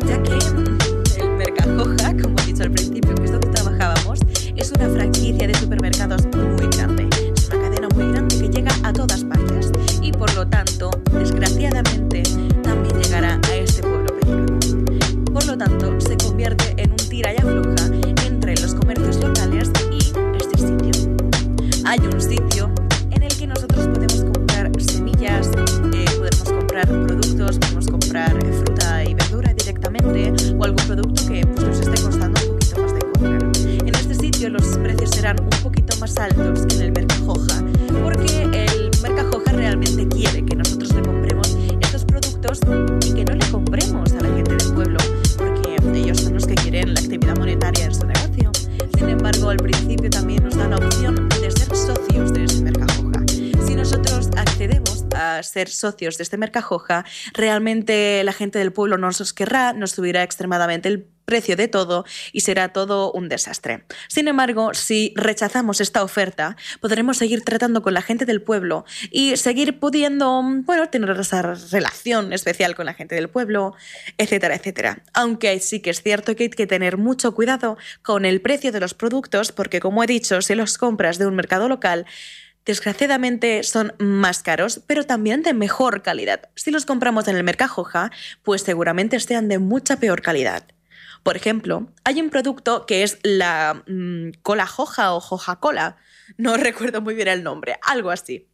ya 0.06 0.22
que 0.22 0.36
mm, 0.36 1.22
el 1.22 1.30
Mercadoja, 1.30 2.16
como 2.22 2.38
he 2.40 2.46
dicho 2.46 2.62
al 2.62 2.70
principio, 2.70 3.14
que 3.16 3.24
es 3.24 3.32
donde 3.32 3.48
trabajábamos, 3.48 4.20
es 4.54 4.72
una 4.72 4.88
franquicia 4.88 5.48
de 5.48 5.54
supermercados 5.54 6.22
muy 6.36 6.68
grande, 6.76 7.08
es 7.36 7.48
una 7.48 7.62
cadena 7.62 7.88
muy 7.94 8.12
grande 8.12 8.38
que 8.38 8.48
llega 8.48 8.72
a 8.84 8.92
todas 8.92 9.24
partes. 9.24 9.72
Y 10.02 10.12
por 10.12 10.32
lo 10.34 10.46
tanto, 10.46 10.90
desgraciadamente, 11.12 12.22
también 12.62 13.02
llegará 13.02 13.40
a 13.42 13.56
tanto, 15.58 16.00
se 16.00 16.16
convierte 16.16 16.74
en 16.76 16.92
un 16.92 16.96
tira 16.96 17.34
y 17.34 17.36
afloja 17.36 17.86
entre 18.24 18.54
los 18.60 18.74
comercios 18.76 19.16
locales 19.16 19.70
y 19.90 19.98
este 20.36 20.58
sitio. 20.58 21.16
Hay 21.84 21.98
un 21.98 22.20
sitio 22.20 22.70
en 23.10 23.24
el 23.24 23.36
que 23.36 23.46
nosotros 23.48 23.88
podemos 23.88 24.22
comprar 24.22 24.70
semillas, 24.78 25.50
eh, 25.92 26.04
podemos 26.16 26.44
comprar 26.44 26.86
productos, 26.86 27.58
podemos 27.58 27.86
comprar 27.88 28.30
fruta 28.40 29.04
y 29.04 29.14
verdura 29.14 29.52
directamente 29.52 30.32
o 30.56 30.64
algún 30.64 30.86
producto 30.86 31.26
que 31.26 31.44
pues, 31.44 31.66
nos 31.66 31.80
esté 31.80 32.02
costando 32.02 32.40
un 32.40 32.58
poquito 32.58 32.80
más 32.80 32.94
de 32.94 33.00
comprar. 33.00 33.42
En 33.84 33.94
este 33.96 34.14
sitio 34.14 34.50
los 34.50 34.64
precios 34.78 35.10
serán 35.10 35.40
un 35.40 35.62
poquito 35.62 35.96
más 35.98 36.16
altos 36.18 36.66
que 36.66 36.76
en 36.76 36.82
el 36.82 36.92
Mercajoja, 36.92 37.64
porque 38.04 38.42
el 38.42 38.90
Mercajoja 39.02 39.52
realmente 39.52 40.06
quiere 40.06 40.44
que 40.44 40.54
nosotros 40.54 40.94
le 40.94 41.02
compremos 41.02 41.56
estos 41.80 42.04
productos 42.04 42.60
y 43.04 43.12
que 43.12 43.24
no 43.24 43.34
le 43.34 43.50
compremos 43.50 44.07
ser 55.48 55.68
socios 55.68 56.18
de 56.18 56.22
este 56.22 56.36
Mercajoja, 56.36 57.04
realmente 57.32 58.22
la 58.24 58.32
gente 58.32 58.58
del 58.58 58.72
pueblo 58.72 58.98
no 58.98 59.08
nos 59.08 59.32
querrá, 59.32 59.72
nos 59.72 59.92
subirá 59.92 60.22
extremadamente 60.22 60.88
el 60.88 61.08
precio 61.28 61.56
de 61.56 61.68
todo 61.68 62.06
y 62.32 62.40
será 62.40 62.72
todo 62.72 63.12
un 63.12 63.28
desastre. 63.28 63.84
Sin 64.08 64.28
embargo, 64.28 64.72
si 64.72 65.12
rechazamos 65.14 65.82
esta 65.82 66.02
oferta, 66.02 66.56
podremos 66.80 67.18
seguir 67.18 67.44
tratando 67.44 67.82
con 67.82 67.92
la 67.92 68.00
gente 68.00 68.24
del 68.24 68.40
pueblo 68.40 68.86
y 69.10 69.36
seguir 69.36 69.78
pudiendo, 69.78 70.42
bueno, 70.42 70.88
tener 70.88 71.10
esa 71.20 71.42
relación 71.42 72.32
especial 72.32 72.74
con 72.74 72.86
la 72.86 72.94
gente 72.94 73.14
del 73.14 73.28
pueblo, 73.28 73.74
etcétera, 74.16 74.54
etcétera. 74.54 75.02
Aunque 75.12 75.60
sí 75.60 75.80
que 75.80 75.90
es 75.90 76.02
cierto 76.02 76.34
que 76.34 76.44
hay 76.44 76.50
que 76.50 76.66
tener 76.66 76.96
mucho 76.96 77.34
cuidado 77.34 77.76
con 78.02 78.24
el 78.24 78.40
precio 78.40 78.72
de 78.72 78.80
los 78.80 78.94
productos 78.94 79.52
porque, 79.52 79.80
como 79.80 80.02
he 80.02 80.06
dicho, 80.06 80.40
si 80.40 80.54
los 80.54 80.78
compras 80.78 81.18
de 81.18 81.26
un 81.26 81.36
mercado 81.36 81.68
local, 81.68 82.06
desgraciadamente 82.68 83.62
son 83.62 83.94
más 83.98 84.42
caros, 84.42 84.82
pero 84.86 85.04
también 85.04 85.42
de 85.42 85.54
mejor 85.54 86.02
calidad. 86.02 86.50
Si 86.54 86.70
los 86.70 86.84
compramos 86.84 87.26
en 87.26 87.34
el 87.34 87.42
Mercajoja, 87.42 88.10
pues 88.42 88.60
seguramente 88.60 89.18
sean 89.20 89.48
de 89.48 89.58
mucha 89.58 89.96
peor 89.96 90.20
calidad. 90.20 90.64
Por 91.22 91.36
ejemplo, 91.36 91.90
hay 92.04 92.20
un 92.20 92.28
producto 92.28 92.84
que 92.84 93.04
es 93.04 93.20
la 93.22 93.82
mmm, 93.86 94.32
cola 94.42 94.66
joja 94.66 95.14
o 95.14 95.20
joja 95.20 95.60
cola. 95.60 95.96
No 96.36 96.56
recuerdo 96.68 97.00
muy 97.00 97.14
bien 97.14 97.28
el 97.28 97.42
nombre, 97.42 97.78
algo 97.80 98.10
así. 98.10 98.50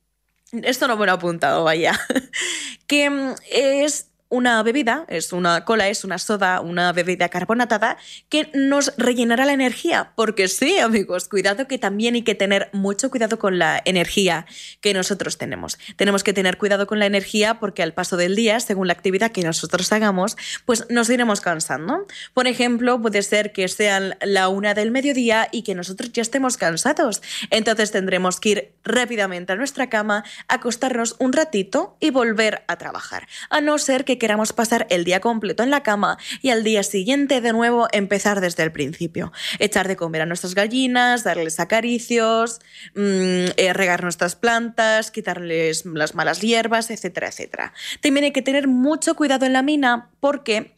Esto 0.53 0.87
no 0.87 0.97
me 0.97 1.07
lo 1.07 1.13
he 1.13 1.15
apuntado, 1.17 1.65
vaya. 1.65 1.99
que 2.87 3.11
mm, 3.11 3.35
es 3.51 4.13
una 4.29 4.63
bebida, 4.63 5.05
es 5.09 5.33
una 5.33 5.65
cola, 5.65 5.89
es 5.89 6.05
una 6.05 6.19
soda, 6.19 6.61
una 6.61 6.93
bebida 6.93 7.29
carbonatada 7.29 7.97
que 8.29 8.51
nos 8.55 8.93
rellenará 8.97 9.45
la 9.45 9.53
energía. 9.53 10.13
Porque 10.17 10.49
sí, 10.49 10.79
amigos, 10.79 11.29
cuidado 11.29 11.69
que 11.69 11.79
también 11.79 12.15
hay 12.15 12.23
que 12.23 12.35
tener 12.35 12.69
mucho 12.73 13.11
cuidado 13.11 13.39
con 13.39 13.59
la 13.59 13.81
energía 13.85 14.47
que 14.81 14.95
nosotros 14.95 15.39
tenemos. 15.39 15.79
Tenemos 15.97 16.25
que 16.25 16.33
tener 16.33 16.59
cuidado 16.59 16.87
con 16.87 16.99
la 16.99 17.07
energía 17.07 17.61
porque 17.61 17.83
al 17.83 17.95
paso 17.95 18.17
del 18.17 18.35
día, 18.35 18.61
según 18.61 18.87
la 18.87 18.93
actividad 18.93 19.31
que 19.31 19.43
nosotros 19.43 19.93
hagamos, 19.93 20.37
pues 20.65 20.87
nos 20.91 21.11
iremos 21.11 21.41
cansando. 21.41 22.07
Por 22.33 22.47
ejemplo, 22.47 23.01
puede 23.01 23.23
ser 23.23 23.53
que 23.53 23.69
sean 23.69 24.17
la 24.21 24.49
una 24.49 24.75
del 24.75 24.91
mediodía 24.91 25.49
y 25.53 25.63
que 25.63 25.75
nosotros 25.75 26.13
ya 26.13 26.23
estemos 26.23 26.57
cansados. 26.57 27.23
Entonces 27.51 27.91
tendremos 27.91 28.41
que 28.41 28.49
ir 28.49 28.75
rápidamente 28.85 29.53
a 29.53 29.57
nuestra 29.57 29.89
cama, 29.89 30.25
acostarnos 30.49 31.17
un 31.19 31.33
ratito 31.33 31.97
y 32.01 32.11
volver 32.11 32.65
a 32.69 32.77
trabajar. 32.77 33.29
A 33.51 33.61
no 33.61 33.79
ser 33.79 34.05
que 34.05 34.14
queramos 34.19 34.53
pasar 34.53 34.87
el 34.91 35.05
día 35.05 35.21
completo 35.21 35.63
en 35.63 35.71
la 35.71 35.83
cama 35.83 36.19
y 36.43 36.51
al 36.51 36.65
día 36.65 36.83
siguiente 36.83 37.41
de 37.41 37.53
nuevo 37.53 37.89
empezar 37.93 38.41
desde 38.41 38.63
el 38.63 38.73
principio. 38.73 39.33
Echar 39.59 39.89
de 39.89 39.97
comer 39.97 40.23
a 40.23 40.27
nuestras 40.27 40.55
gallinas, 40.55 41.25
darles 41.25 41.61
acaricios, 41.61 42.61
mmm, 42.95 43.47
eh, 43.57 43.73
regar 43.73 44.03
nuestras 44.03 44.37
plantas, 44.37 45.11
quitarles 45.11 45.85
las 45.87 46.15
malas 46.15 46.41
hierbas, 46.41 46.91
etcétera, 46.91 47.29
etcétera. 47.29 47.73
También 48.01 48.25
hay 48.25 48.33
que 48.33 48.43
tener 48.43 48.69
mucho 48.69 49.15
cuidado 49.15 49.47
en 49.47 49.53
la 49.53 49.63
mina 49.63 50.11
porque 50.21 50.75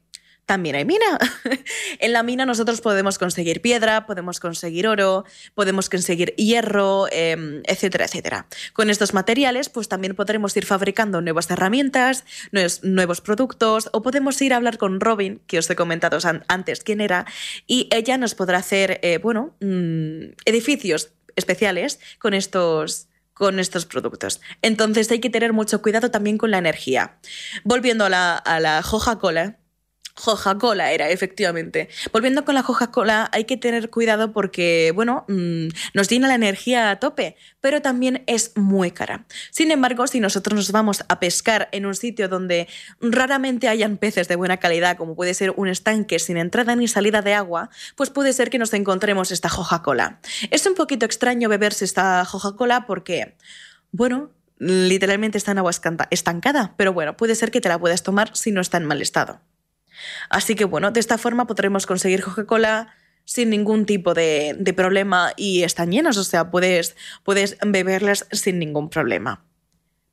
también 0.47 0.77
hay 0.77 0.85
mina. 0.85 1.19
en 1.99 2.13
la 2.13 2.23
mina 2.23 2.47
nosotros 2.47 2.81
podemos 2.81 3.19
conseguir 3.19 3.61
piedra, 3.61 4.07
podemos 4.07 4.41
conseguir 4.41 4.87
oro, 4.87 5.25
podemos 5.55 5.91
conseguir 5.91 6.35
hierro, 6.37 7.09
eh, 7.11 7.61
etcétera, 7.65 8.07
etcétera. 8.07 8.47
Con 8.73 8.89
estos 8.89 9.13
materiales, 9.13 9.69
pues 9.69 9.89
también 9.89 10.15
podremos 10.15 10.57
ir 10.57 10.65
fabricando 10.65 11.21
nuevas 11.21 11.51
herramientas, 11.51 12.25
nuevos, 12.53 12.83
nuevos 12.85 13.21
productos, 13.21 13.91
o 13.93 14.03
podemos 14.03 14.41
ir 14.41 14.55
a 14.55 14.57
hablar 14.57 14.79
con 14.79 15.01
Robin, 15.01 15.43
que 15.47 15.59
os 15.59 15.69
he 15.69 15.77
comentado 15.77 16.19
antes 16.49 16.83
quién 16.83 17.01
era, 17.01 17.27
y 17.67 17.89
ella 17.91 18.17
nos 18.17 18.35
podrá 18.35 18.59
hacer, 18.59 19.01
eh, 19.03 19.19
bueno, 19.19 19.55
mmm, 19.61 20.33
edificios 20.45 21.11
especiales 21.35 21.99
con 22.19 22.33
estos 22.35 23.09
con 23.35 23.59
estos 23.59 23.85
productos. 23.85 24.41
Entonces 24.63 25.11
hay 25.11 25.21
que 25.21 25.29
tener 25.29 25.53
mucho 25.53 25.83
cuidado 25.83 26.11
también 26.11 26.39
con 26.39 26.51
la 26.51 26.57
energía. 26.57 27.19
Volviendo 27.65 28.07
a 28.07 28.09
la, 28.09 28.35
a 28.35 28.61
la 28.61 28.83
Coca-Cola, 28.83 29.59
Coca-Cola 30.17 30.93
era, 30.93 31.11
efectivamente. 31.11 31.89
Volviendo 32.13 32.45
con 32.45 32.55
la 32.55 32.63
Coca-Cola, 32.63 33.29
hay 33.33 33.45
que 33.45 33.57
tener 33.57 33.91
cuidado 33.91 34.33
porque, 34.33 34.93
bueno, 34.95 35.25
mmm, 35.29 35.69
nos 35.95 36.09
llena 36.09 36.27
la 36.27 36.35
energía 36.35 36.91
a 36.91 36.99
tope, 36.99 37.37
pero 37.61 37.83
también 37.83 38.25
es 38.27 38.53
muy 38.57 38.91
cara. 38.91 39.27
Sin 39.51 39.71
embargo, 39.71 40.07
si 40.07 40.21
nosotros 40.21 40.57
nos 40.57 40.73
vamos 40.73 41.05
a 41.09 41.21
pescar 41.21 41.69
en 41.73 41.85
un 41.85 41.95
sitio 41.95 42.29
donde 42.29 42.67
raramente 43.01 43.69
hayan 43.69 43.99
peces 43.99 44.27
de 44.27 44.37
buena 44.37 44.57
calidad, 44.57 44.97
como 44.97 45.15
puede 45.15 45.35
ser 45.35 45.53
un 45.57 45.69
estanque 45.69 46.19
sin 46.19 46.39
entrada 46.39 46.75
ni 46.77 46.89
salida 46.89 47.21
de 47.21 47.35
agua, 47.35 47.69
pues 47.95 48.11
puede 48.11 48.33
ser 48.33 48.49
que 48.49 48.59
nos 48.59 48.73
encontremos 48.73 49.31
esta 49.31 49.51
Coca-Cola. 49.51 50.21
Es 50.51 50.67
un 50.67 50.75
poquito 50.75 51.05
extraño 51.05 51.49
beberse 51.49 51.85
esta 51.85 52.27
Coca-Cola 52.31 52.87
porque, 52.87 53.37
bueno, 53.93 54.31
literalmente 54.59 55.37
está 55.37 55.53
en 55.53 55.59
agua 55.59 55.73
estancada, 56.11 56.75
pero 56.79 56.95
bueno, 56.95 57.17
puede 57.19 57.35
ser 57.35 57.51
que 57.51 57.61
te 57.61 57.69
la 57.69 57.79
puedas 57.79 58.03
tomar 58.03 58.35
si 58.35 58.51
no 58.51 58.63
está 58.63 58.79
en 58.79 58.87
mal 58.87 59.03
estado. 59.03 59.41
Así 60.29 60.55
que 60.55 60.65
bueno, 60.65 60.91
de 60.91 61.01
esta 61.01 61.19
forma 61.19 61.47
podremos 61.47 61.87
conseguir 61.87 62.23
Coca-Cola 62.23 62.95
sin 63.25 63.51
ningún 63.51 63.87
tipo 63.87 64.15
de, 64.15 64.73
problema 64.77 65.33
y 65.37 65.65
están 65.65 65.91
llenas, 65.91 66.17
o 66.17 66.25
sea, 66.25 66.51
puedes, 66.51 66.97
puedes 67.25 67.59
beberlas 67.67 68.27
sin 68.31 68.59
ningún 68.59 68.89
problema. 68.89 69.46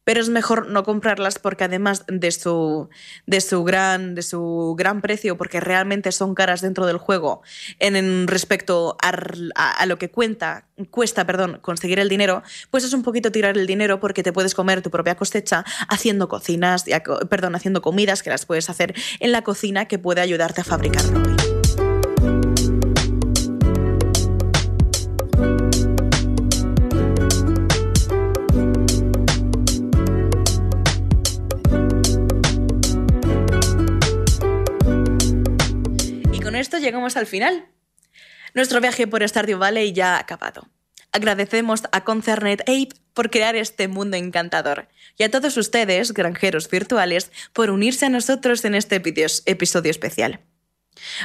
Pero 0.03 0.21
es 0.21 0.29
mejor 0.29 0.67
no 0.67 0.83
comprarlas 0.83 1.39
porque 1.39 1.63
además 1.63 2.05
de 2.07 2.31
su, 2.31 2.89
de 3.25 3.41
su, 3.41 3.63
gran, 3.63 4.15
de 4.15 4.21
su 4.21 4.75
gran 4.77 5.01
precio, 5.01 5.37
porque 5.37 5.59
realmente 5.59 6.11
son 6.11 6.35
caras 6.35 6.61
dentro 6.61 6.85
del 6.85 6.97
juego, 6.97 7.41
en, 7.79 8.27
respecto 8.27 8.97
a, 9.01 9.09
a, 9.55 9.71
a, 9.71 9.85
lo 9.85 9.97
que 9.97 10.09
cuenta, 10.09 10.67
cuesta 10.91 11.25
perdón, 11.25 11.59
conseguir 11.61 11.99
el 11.99 12.09
dinero, 12.09 12.43
pues 12.69 12.83
es 12.83 12.93
un 12.93 13.03
poquito 13.03 13.31
tirar 13.31 13.57
el 13.57 13.67
dinero 13.67 13.99
porque 13.99 14.23
te 14.23 14.33
puedes 14.33 14.55
comer 14.55 14.81
tu 14.81 14.89
propia 14.89 15.15
cosecha 15.15 15.63
haciendo 15.87 16.27
cocinas, 16.27 16.85
perdón, 17.29 17.55
haciendo 17.55 17.81
comidas 17.81 18.23
que 18.23 18.29
las 18.29 18.45
puedes 18.45 18.69
hacer 18.69 18.93
en 19.19 19.31
la 19.31 19.43
cocina 19.43 19.87
que 19.87 19.99
puede 19.99 20.21
ayudarte 20.21 20.61
a 20.61 20.63
fabricarlo 20.63 21.52
llegamos 36.79 37.17
al 37.17 37.25
final. 37.25 37.67
Nuestro 38.53 38.81
viaje 38.81 39.07
por 39.07 39.27
Stardew 39.27 39.57
Valley 39.57 39.93
ya 39.93 40.15
ha 40.15 40.19
acabado. 40.19 40.67
Agradecemos 41.11 41.83
a 41.91 42.03
Concernet 42.03 42.61
Ape 42.61 42.89
por 43.13 43.29
crear 43.29 43.55
este 43.55 43.87
mundo 43.87 44.17
encantador 44.17 44.87
y 45.17 45.23
a 45.23 45.31
todos 45.31 45.57
ustedes, 45.57 46.13
granjeros 46.13 46.69
virtuales, 46.69 47.31
por 47.53 47.69
unirse 47.69 48.07
a 48.07 48.09
nosotros 48.09 48.65
en 48.65 48.75
este 48.75 48.95
episodio 49.45 49.91
especial. 49.91 50.41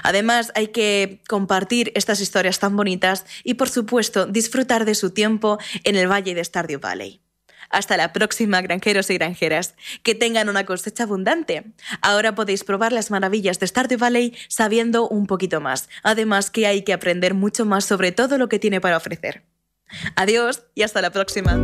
Además, 0.02 0.52
hay 0.54 0.68
que 0.68 1.22
compartir 1.28 1.92
estas 1.94 2.20
historias 2.20 2.58
tan 2.58 2.76
bonitas 2.76 3.24
y, 3.44 3.54
por 3.54 3.68
supuesto, 3.68 4.26
disfrutar 4.26 4.84
de 4.84 4.94
su 4.94 5.10
tiempo 5.10 5.58
en 5.84 5.96
el 5.96 6.10
Valle 6.10 6.34
de 6.34 6.44
Stardew 6.44 6.80
Valley. 6.80 7.22
Hasta 7.70 7.96
la 7.96 8.12
próxima, 8.12 8.60
granjeros 8.62 9.10
y 9.10 9.14
granjeras. 9.14 9.74
Que 10.02 10.14
tengan 10.14 10.48
una 10.48 10.64
cosecha 10.64 11.04
abundante. 11.04 11.64
Ahora 12.00 12.34
podéis 12.34 12.64
probar 12.64 12.92
las 12.92 13.10
maravillas 13.10 13.58
de 13.58 13.66
Stardew 13.66 13.98
Valley 13.98 14.36
sabiendo 14.48 15.08
un 15.08 15.26
poquito 15.26 15.60
más. 15.60 15.88
Además 16.02 16.50
que 16.50 16.66
hay 16.66 16.82
que 16.82 16.92
aprender 16.92 17.34
mucho 17.34 17.66
más 17.66 17.84
sobre 17.84 18.12
todo 18.12 18.38
lo 18.38 18.48
que 18.48 18.58
tiene 18.58 18.80
para 18.80 18.96
ofrecer. 18.96 19.44
Adiós 20.16 20.62
y 20.74 20.82
hasta 20.82 21.00
la 21.02 21.10
próxima. 21.10 21.58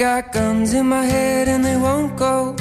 Got 0.00 0.32
guns 0.32 0.72
in 0.72 0.86
my 0.86 1.04
head 1.04 1.46
and 1.46 1.62
they 1.62 1.76
won't 1.76 2.16
go. 2.16 2.56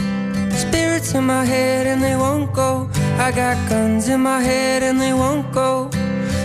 Spirits 0.51 1.13
in 1.13 1.23
my 1.23 1.45
head 1.45 1.87
and 1.87 2.03
they 2.03 2.17
won't 2.17 2.51
go. 2.51 2.89
I 3.17 3.31
got 3.31 3.55
guns 3.69 4.09
in 4.09 4.19
my 4.19 4.41
head 4.41 4.83
and 4.83 4.99
they 4.99 5.13
won't 5.13 5.49
go. 5.53 5.89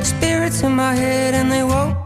Spirits 0.04 0.62
in 0.62 0.70
my 0.70 0.94
head 0.94 1.34
and 1.34 1.50
they 1.50 1.64
won't. 1.64 2.03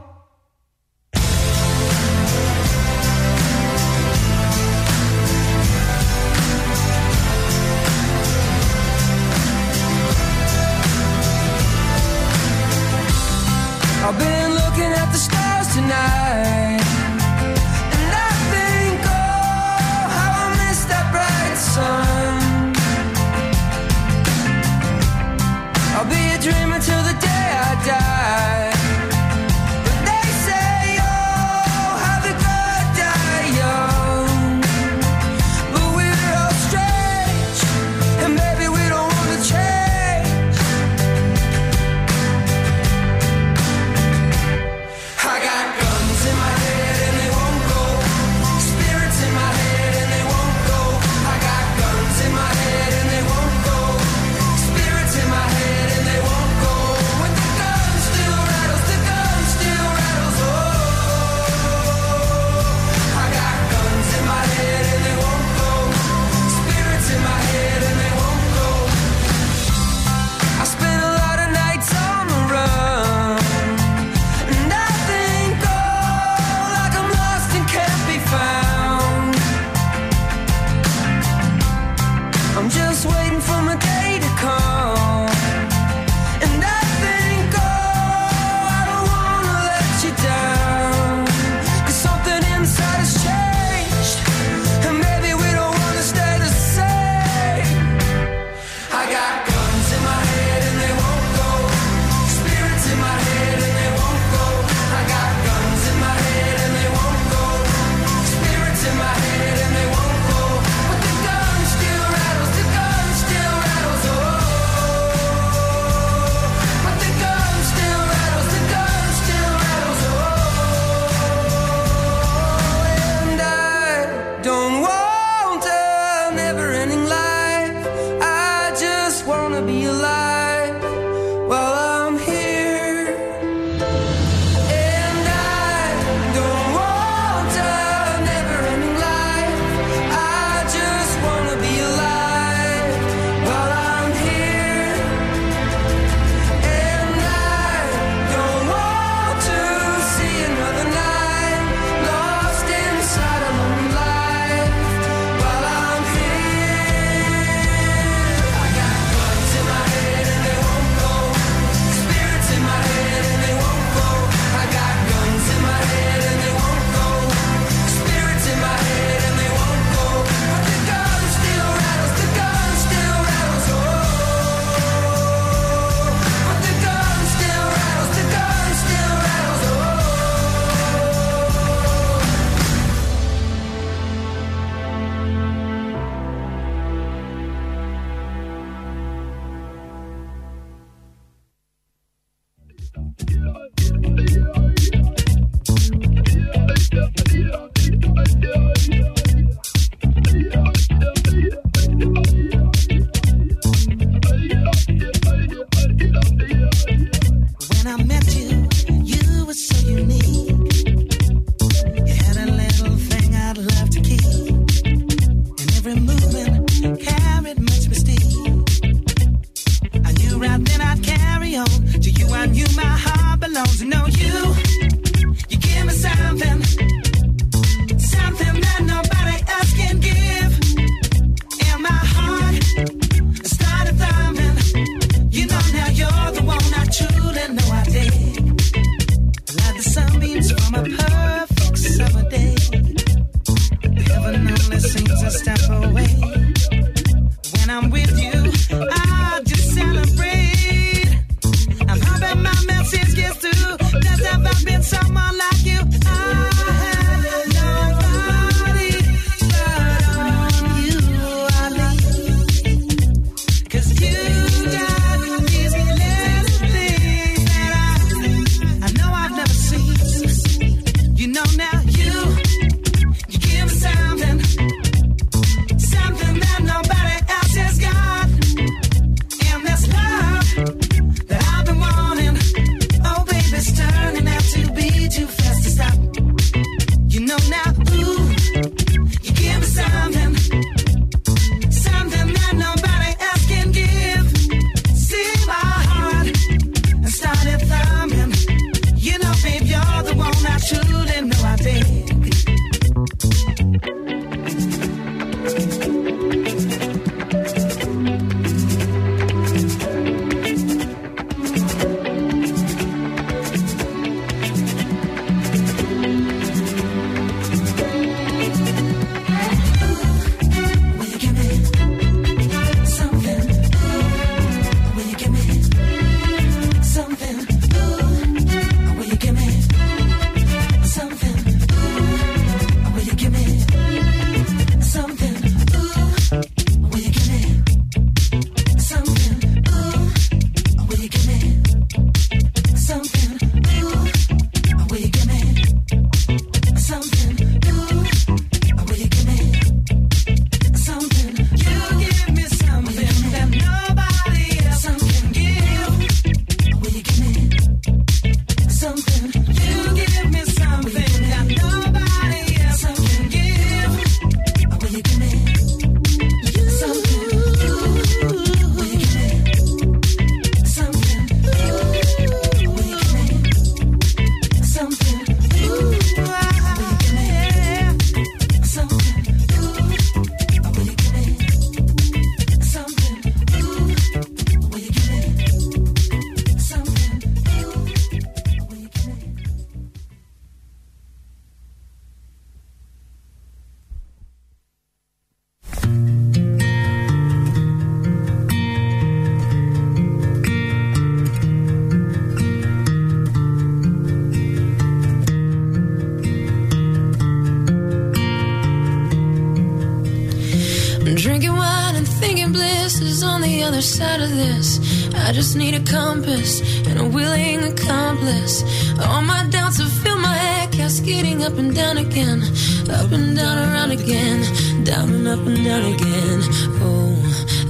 on 413.22 413.40
the 413.40 413.62
other 413.62 413.82
side 413.82 414.20
of 414.20 414.30
this. 414.30 414.78
I 415.14 415.32
just 415.32 415.56
need 415.56 415.74
a 415.74 415.80
compass 415.80 416.60
and 416.86 417.00
a 417.00 417.06
willing 417.06 417.64
accomplice. 417.64 418.62
All 419.00 419.22
my 419.22 419.46
doubts 419.50 419.78
have 419.78 419.92
filled 420.02 420.20
my 420.20 420.34
head, 420.34 420.72
cascading 420.72 421.42
up 421.42 421.54
and 421.58 421.74
down 421.74 421.98
again, 421.98 422.42
up 422.90 423.10
and 423.12 423.36
down, 423.36 423.56
around 423.58 423.90
again, 423.92 424.38
down 424.84 425.08
and 425.12 425.26
up 425.26 425.40
and 425.46 425.64
down 425.64 425.84
again. 425.94 426.40
Oh, 426.80 427.16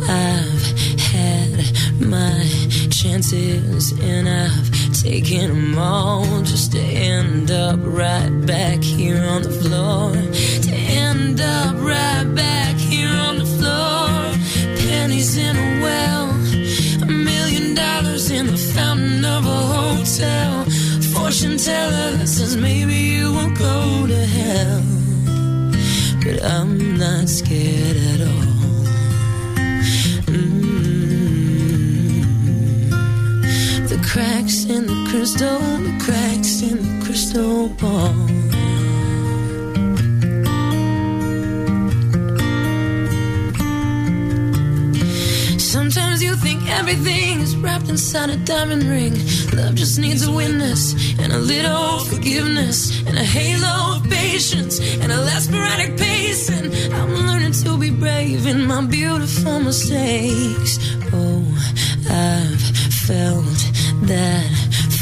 I've 0.08 0.64
had 1.12 2.00
my 2.00 2.44
chances 2.90 3.92
and 4.02 4.28
I've 4.28 5.02
taken 5.02 5.48
them 5.48 5.78
all 5.78 6.42
just 6.42 6.72
to 6.72 6.80
end 6.80 7.50
up 7.50 7.78
right 7.82 8.30
back 8.46 8.82
here 8.82 9.24
on 9.24 9.42
the 9.42 9.50
floor, 9.50 10.12
to 10.62 10.74
end 10.74 11.40
up 11.40 11.74
right 11.76 12.34
back. 12.34 12.47
tell. 20.18 20.64
Fortune 21.14 21.56
teller 21.58 22.26
says 22.26 22.56
maybe 22.56 22.94
you 22.94 23.32
won't 23.32 23.56
go 23.58 24.06
to 24.06 24.20
hell. 24.36 24.82
But 26.24 26.42
I'm 26.44 26.98
not 26.98 27.28
scared 27.28 27.96
at 28.12 28.20
all. 28.32 28.54
Mm. 30.34 30.68
The 33.88 33.98
cracks 34.10 34.64
in 34.64 34.86
the 34.86 35.06
crystal, 35.08 35.60
the 35.88 35.96
cracks 36.04 36.62
in 36.62 36.76
the 36.82 37.04
crystal 37.04 37.68
ball. 37.80 38.37
think 46.40 46.68
everything 46.70 47.40
is 47.40 47.56
wrapped 47.56 47.88
inside 47.88 48.30
a 48.30 48.36
diamond 48.36 48.84
ring. 48.84 49.14
Love 49.54 49.74
just 49.74 49.98
needs 49.98 50.26
a 50.26 50.32
witness 50.32 50.94
and 51.18 51.32
a 51.32 51.38
little 51.38 52.00
forgiveness 52.04 53.02
and 53.06 53.16
a 53.18 53.24
halo 53.24 53.96
of 53.96 54.08
patience 54.10 54.78
and 55.00 55.10
a 55.10 55.20
less 55.20 55.44
sporadic 55.44 55.96
pacing. 55.96 56.66
I'm 56.92 57.12
learning 57.26 57.52
to 57.64 57.78
be 57.78 57.90
brave 57.90 58.46
in 58.46 58.66
my 58.66 58.84
beautiful 58.86 59.60
mistakes. 59.60 60.78
Oh, 61.12 61.42
I've 62.08 62.60
felt 63.06 63.60
that 64.06 64.48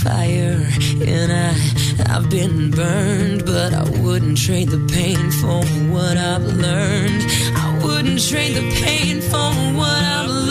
fire 0.02 0.62
and 1.04 1.32
I, 1.32 2.14
I've 2.14 2.30
been 2.30 2.70
burned, 2.70 3.44
but 3.44 3.74
I 3.74 3.84
wouldn't 4.00 4.38
trade 4.38 4.68
the 4.68 4.84
pain 4.92 5.30
for 5.40 5.60
what 5.92 6.16
I've 6.16 6.44
learned. 6.44 7.22
I 7.64 7.80
wouldn't 7.84 8.22
trade 8.26 8.54
the 8.54 8.68
pain 8.84 9.20
for 9.20 9.50
what 9.78 10.02
I've 10.02 10.28
learned. 10.28 10.45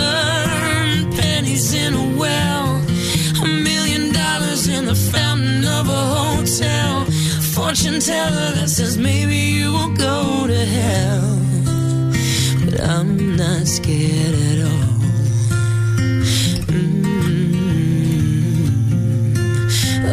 of 5.80 5.90
a 5.90 6.04
hotel. 6.20 7.06
Fortune 7.54 8.00
teller 8.00 8.52
that 8.58 8.70
says 8.70 8.98
maybe 8.98 9.36
you 9.36 9.72
will 9.74 9.94
go 9.96 10.48
to 10.48 10.66
hell. 10.78 11.40
But 12.64 12.80
I'm 12.82 13.36
not 13.36 13.68
scared 13.68 14.36
at 14.52 14.60
all. 14.72 14.94
Mm-hmm. 16.68 17.26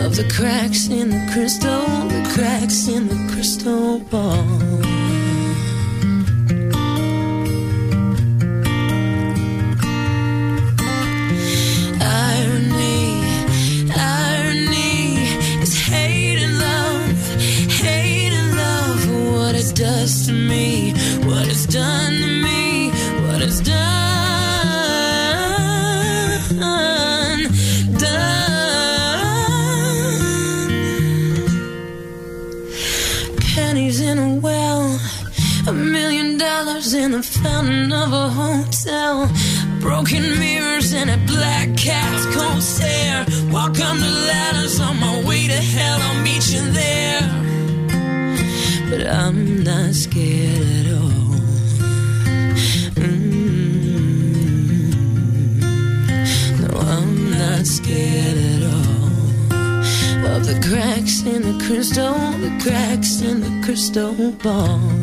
Of 0.05 0.17
the 0.17 0.29
cracks 0.37 0.89
in 0.89 1.11
the 1.11 1.23
crystal, 1.33 1.87
the 2.09 2.23
cracks 2.35 2.89
in 2.89 3.09
the 3.09 3.33
crystal 3.33 3.99
ball. 3.99 4.92
Fountain 37.25 37.93
of 37.93 38.13
a 38.13 38.29
hotel. 38.29 39.31
Broken 39.81 40.39
mirrors 40.39 40.93
and 40.93 41.11
a 41.11 41.19
black 41.27 41.77
cat's 41.77 42.27
cold 42.35 42.63
stare. 42.63 43.25
Walk 43.51 43.81
on 43.81 43.99
the 43.99 44.13
ladders 44.29 44.81
on 44.81 44.99
my 45.01 45.23
way 45.25 45.47
to 45.47 45.55
hell. 45.55 45.99
I'll 46.01 46.23
meet 46.23 46.53
you 46.53 46.63
there. 46.71 47.21
But 48.91 49.07
I'm 49.07 49.63
not 49.63 49.95
scared 49.95 50.67
at 50.79 50.93
all. 50.93 51.33
Mm. 53.01 53.33
No, 56.61 56.79
I'm 56.79 57.31
not 57.31 57.67
scared 57.67 58.39
at 58.55 58.63
all. 58.63 58.83
Of 60.37 60.47
the 60.47 60.59
cracks 60.69 61.23
in 61.23 61.43
the 61.43 61.65
crystal, 61.65 62.15
the 62.45 62.53
cracks 62.63 63.21
in 63.21 63.41
the 63.41 63.65
crystal 63.65 64.33
ball. 64.43 65.02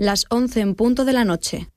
las 0.00 0.24
11 0.30 0.60
en 0.60 0.74
punto 0.74 1.04
de 1.04 1.12
la 1.12 1.26
noche. 1.26 1.68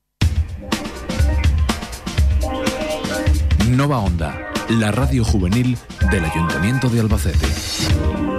Nova 3.68 3.98
Onda, 3.98 4.50
la 4.70 4.90
radio 4.90 5.22
juvenil 5.26 5.76
del 6.10 6.24
Ayuntamiento 6.24 6.88
de 6.88 7.00
Albacete. 7.00 8.33